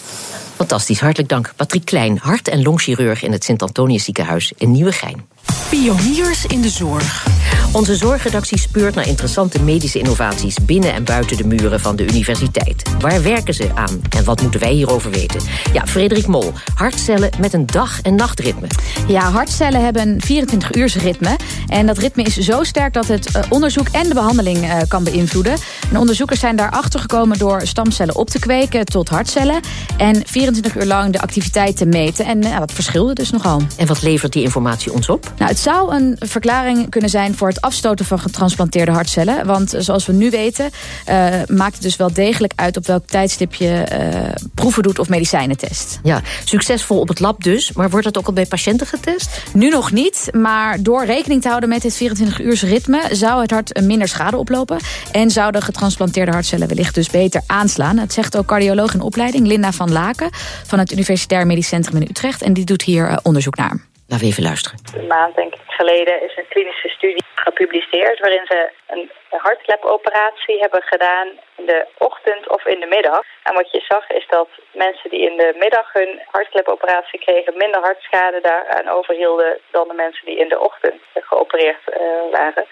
Fantastisch, 0.56 1.00
hartelijk 1.00 1.30
dank. 1.30 1.54
Patrick 1.56 1.86
Klein, 1.86 2.20
hart- 2.22 2.48
en 2.48 2.62
longchirurg 2.62 3.24
in 3.24 3.32
het 3.32 3.44
Sint-Antonius 3.44 4.04
ziekenhuis 4.04 4.54
in 4.58 4.72
Nieuwegein. 4.72 5.28
Pioniers 5.70 6.46
in 6.46 6.62
de 6.62 6.70
zorg. 6.70 7.28
Onze 7.72 7.96
zorgredactie 7.96 8.60
speurt 8.60 8.96
naar 8.96 9.08
interessante 9.08 9.62
medische 9.62 10.00
innovaties 10.00 10.58
binnen 10.66 10.94
en 10.94 11.04
buiten 11.04 11.38
de 11.38 11.48
muren 11.48 11.80
van 11.80 11.96
de 11.96 12.04
universiteit. 12.04 12.84
Waar 13.00 13.24
werken 13.24 13.54
ze 13.54 13.70
aan 13.74 14.02
en 14.10 14.24
wat 14.24 14.42
moeten 14.42 14.60
wij 14.60 14.72
hierover 14.72 15.12
weten? 15.12 15.40
Ja, 15.74 15.86
Frederik 15.86 16.28
Mol, 16.28 16.54
hartcellen 16.76 17.30
met 17.40 17.54
een 17.54 17.66
dag- 17.66 18.02
en 18.02 18.16
nachtritme. 18.16 18.68
Ja, 19.08 19.32
hartcellen 19.32 19.84
hebben 19.84 20.08
een 20.08 20.22
24 20.22 21.02
ritme. 21.02 21.36
En 21.68 21.86
dat 21.86 21.98
ritme 21.98 22.24
is 22.24 22.38
zo 22.38 22.64
sterk 22.64 22.94
dat 22.94 23.08
het 23.08 23.32
eh, 23.32 23.42
onderzoek 23.50 23.88
en 23.88 24.08
de 24.08 24.14
behandeling 24.14 24.58
uh, 24.58 24.78
kan 24.88 25.04
beïnvloeden. 25.04 25.58
En 25.92 25.98
onderzoekers 25.98 26.40
zijn 26.40 26.56
daarachter 26.56 27.00
gekomen 27.00 27.38
door 27.38 27.62
stamcellen 27.68 28.16
op 28.16 28.30
te 28.30 28.40
kweken 28.40 28.86
tot 28.86 29.10
hartcellen. 29.10 29.60
En 29.98 30.22
24 30.26 30.76
uur 30.76 30.86
lang 30.86 31.12
de 31.12 31.22
activiteit 31.22 31.78
te 31.78 31.86
meten. 31.86 32.26
En 32.26 32.46
uh, 32.46 32.58
dat 32.60 32.72
verschilde 32.72 33.14
dus 33.14 33.32
nogal. 33.32 33.62
En 33.78 33.88
wat 33.88 34.02
levert 34.02 34.34
die 34.34 34.44
informatie 34.44 34.94
ons 34.94 35.10
op? 35.10 35.34
Nou, 35.38 35.50
het 35.50 35.60
zou 35.60 35.96
een 35.96 36.16
verklaring 36.20 36.90
kunnen 36.90 37.10
zijn 37.10 37.36
voor 37.36 37.48
het 37.48 37.62
afstoten 37.62 38.06
van 38.06 38.20
getransplanteerde 38.20 38.92
hartcellen. 38.92 39.46
Want 39.46 39.74
zoals 39.78 40.06
we 40.06 40.14
nu 40.14 40.30
weten, 40.30 40.70
uh, 41.10 41.28
maakt 41.48 41.74
het 41.74 41.82
dus 41.82 41.96
wel 41.96 42.14
degelijk 42.14 42.54
uit 42.56 42.78
op 42.78 42.86
welk 42.86 43.08
tijdstip 43.08 43.54
je 43.54 43.86
uh, 43.92 44.48
proeven 44.54 44.84
doet 44.84 45.00
of 45.00 45.10
medicijnen 45.10 45.58
test. 45.58 46.00
Ja, 46.04 46.22
succesvol 46.44 47.00
op 47.00 47.08
het 47.08 47.20
lab 47.20 47.44
dus. 47.44 47.72
Maar 47.72 47.90
wordt 47.90 48.06
dat 48.06 48.18
ook 48.18 48.28
al 48.28 48.34
bij 48.34 48.46
patiënten 48.46 48.88
getest? 48.88 49.42
Nu 49.54 49.70
nog 49.70 49.92
niet, 49.92 50.30
maar 50.32 50.82
door 50.82 51.06
rekening 51.06 51.42
te 51.42 51.48
houden 51.48 51.70
met 51.70 51.82
dit 51.82 51.96
24 51.96 52.40
uur 52.40 52.54
ritme 52.56 53.02
zou 53.12 53.42
het 53.42 53.52
hart 53.52 53.82
minder 53.82 54.08
schade 54.08 54.38
oplopen. 54.38 54.80
En 55.12 55.32
zouden 55.32 55.62
getransplanteerde 55.62 56.32
hartcellen 56.32 56.68
wellicht 56.68 56.96
dus 56.96 57.10
beter 57.10 57.42
aanslaan. 57.46 57.96
Dat 57.96 58.14
zegt 58.14 58.38
ook 58.38 58.46
cardioloog 58.46 58.94
in 58.94 59.02
opleiding 59.02 59.48
Linda 59.48 59.72
van 59.72 59.92
Laken 59.92 60.30
van 60.66 60.80
het 60.80 60.92
Universitair 60.92 61.46
Medisch 61.46 61.68
Centrum 61.68 62.02
in 62.02 62.08
Utrecht. 62.10 62.42
En 62.42 62.54
die 62.54 62.66
doet 62.66 62.82
hier 62.82 63.10
uh, 63.10 63.18
onderzoek 63.24 63.56
naar. 63.56 63.95
Laten 64.08 64.26
we 64.26 64.32
even 64.32 64.44
luisteren. 64.44 64.80
Een 64.96 65.08
maand 65.08 65.36
denk 65.36 65.54
ik 65.54 65.62
geleden 65.68 66.24
is 66.24 66.38
een 66.38 66.48
klinische 66.48 66.90
studie 66.90 67.24
gepubliceerd... 67.36 68.20
waarin 68.20 68.46
ze 68.46 68.70
een 68.88 69.12
hartklepoperatie 69.30 70.60
hebben 70.60 70.84
gedaan 70.84 71.28
in 71.56 71.66
de 71.66 71.86
ochtend 71.98 72.50
of 72.50 72.66
in 72.66 72.80
de 72.80 72.86
middag. 72.86 73.26
En 73.44 73.54
wat 73.54 73.72
je 73.72 73.82
zag 73.88 74.10
is 74.10 74.26
dat 74.30 74.50
mensen 74.72 75.10
die 75.10 75.30
in 75.30 75.38
de 75.38 75.56
middag 75.60 75.94
hun 75.94 76.22
hartklepoperatie 76.32 77.20
kregen... 77.20 77.58
minder 77.58 77.82
hartschade 77.82 78.40
daaraan 78.42 78.90
overhielden 78.90 79.60
dan 79.72 79.88
de 79.88 79.94
mensen 79.94 80.26
die 80.26 80.38
in 80.38 80.50
de 80.50 80.60
ochtend 80.60 81.02
geopereerd 81.14 81.84
uh, 81.88 81.98
waren. 82.32 82.66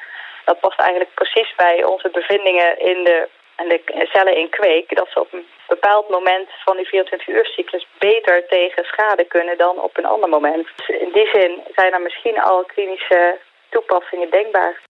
Dat 0.45 0.59
past 0.59 0.79
eigenlijk 0.79 1.13
precies 1.13 1.53
bij 1.55 1.83
onze 1.83 2.09
bevindingen 2.09 2.79
in 2.79 3.03
de 3.03 3.29
en 3.63 3.69
de 3.69 4.09
cellen 4.13 4.37
in 4.37 4.49
kweek, 4.49 4.95
dat 4.95 5.09
ze 5.13 5.19
op 5.19 5.33
een 5.33 5.45
bepaald 5.67 6.09
moment 6.09 6.49
van 6.65 6.75
die 6.77 6.87
24 6.87 7.27
uur 7.27 7.45
cyclus 7.45 7.87
beter 7.99 8.45
tegen 8.47 8.83
schade 8.83 9.25
kunnen 9.35 9.57
dan 9.57 9.75
op 9.81 9.97
een 9.97 10.11
ander 10.13 10.29
moment. 10.29 10.67
Dus 10.77 10.87
in 10.87 11.11
die 11.13 11.29
zin 11.33 11.51
zijn 11.75 11.93
er 11.93 12.01
misschien 12.01 12.41
al 12.41 12.63
klinische 12.63 13.37
toepassingen 13.69 14.29
denkbaar. 14.31 14.81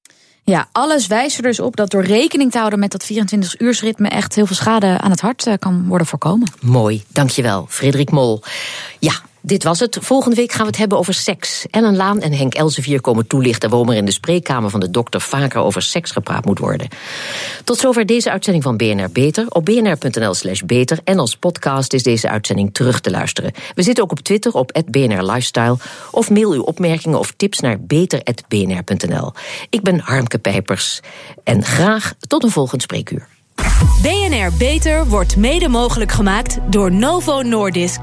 Ja, 0.45 0.67
alles 0.71 1.07
wijst 1.07 1.37
er 1.37 1.43
dus 1.43 1.59
op 1.59 1.75
dat 1.75 1.89
door 1.91 2.03
rekening 2.03 2.51
te 2.51 2.57
houden 2.57 2.79
met 2.79 2.91
dat 2.91 3.11
24-uursritme 3.13 4.07
echt 4.07 4.35
heel 4.35 4.45
veel 4.45 4.55
schade 4.55 4.97
aan 5.03 5.11
het 5.11 5.21
hart 5.21 5.47
eh, 5.47 5.53
kan 5.59 5.85
worden 5.87 6.07
voorkomen. 6.07 6.47
Mooi, 6.61 7.03
dankjewel, 7.13 7.65
Frederik 7.69 8.11
Mol. 8.11 8.39
Ja, 8.99 9.13
dit 9.45 9.63
was 9.63 9.79
het. 9.79 9.97
Volgende 10.01 10.35
week 10.35 10.51
gaan 10.51 10.61
we 10.61 10.67
het 10.67 10.77
hebben 10.77 10.97
over 10.97 11.13
seks. 11.13 11.65
Ellen 11.71 11.95
Laan 11.95 12.21
en 12.21 12.33
Henk 12.33 12.53
Elsevier 12.53 13.01
komen 13.01 13.27
toelichten 13.27 13.69
waarom 13.69 13.89
er 13.89 13.95
in 13.95 14.05
de 14.05 14.11
spreekkamer 14.11 14.69
van 14.69 14.79
de 14.79 14.91
dokter 14.91 15.21
vaker 15.21 15.61
over 15.61 15.81
seks 15.81 16.11
gepraat 16.11 16.45
moet 16.45 16.59
worden. 16.59 16.87
Tot 17.63 17.77
zover 17.77 18.05
deze 18.05 18.31
uitzending 18.31 18.63
van 18.63 18.77
BNR 18.77 19.09
Beter. 19.11 19.45
Op 19.49 19.65
bnr.nl 19.65 20.33
slash 20.33 20.61
beter 20.61 20.99
en 21.03 21.19
als 21.19 21.35
podcast 21.35 21.93
is 21.93 22.03
deze 22.03 22.29
uitzending 22.29 22.73
terug 22.73 22.99
te 22.99 23.11
luisteren. 23.11 23.51
We 23.75 23.83
zitten 23.83 24.03
ook 24.03 24.11
op 24.11 24.19
Twitter 24.19 24.53
op 24.53 24.81
BNR 24.89 25.23
Lifestyle 25.23 25.77
of 26.11 26.29
mail 26.29 26.51
uw 26.51 26.63
opmerkingen 26.63 27.19
of 27.19 27.33
tips 27.37 27.59
naar 27.59 27.81
beter.bnr.nl. 27.81 29.33
Ik 29.69 29.81
ben 29.81 29.99
Harmke 29.99 30.37
Pijpers 30.37 30.99
en 31.43 31.63
graag 31.63 32.13
tot 32.27 32.43
een 32.43 32.51
volgend 32.51 32.81
spreekuur. 32.81 33.27
BNR 34.01 34.51
Beter 34.57 35.07
wordt 35.07 35.37
mede 35.37 35.67
mogelijk 35.67 36.11
gemaakt 36.11 36.57
door 36.69 36.91
Novo 36.91 37.41
Nordisk. 37.41 38.01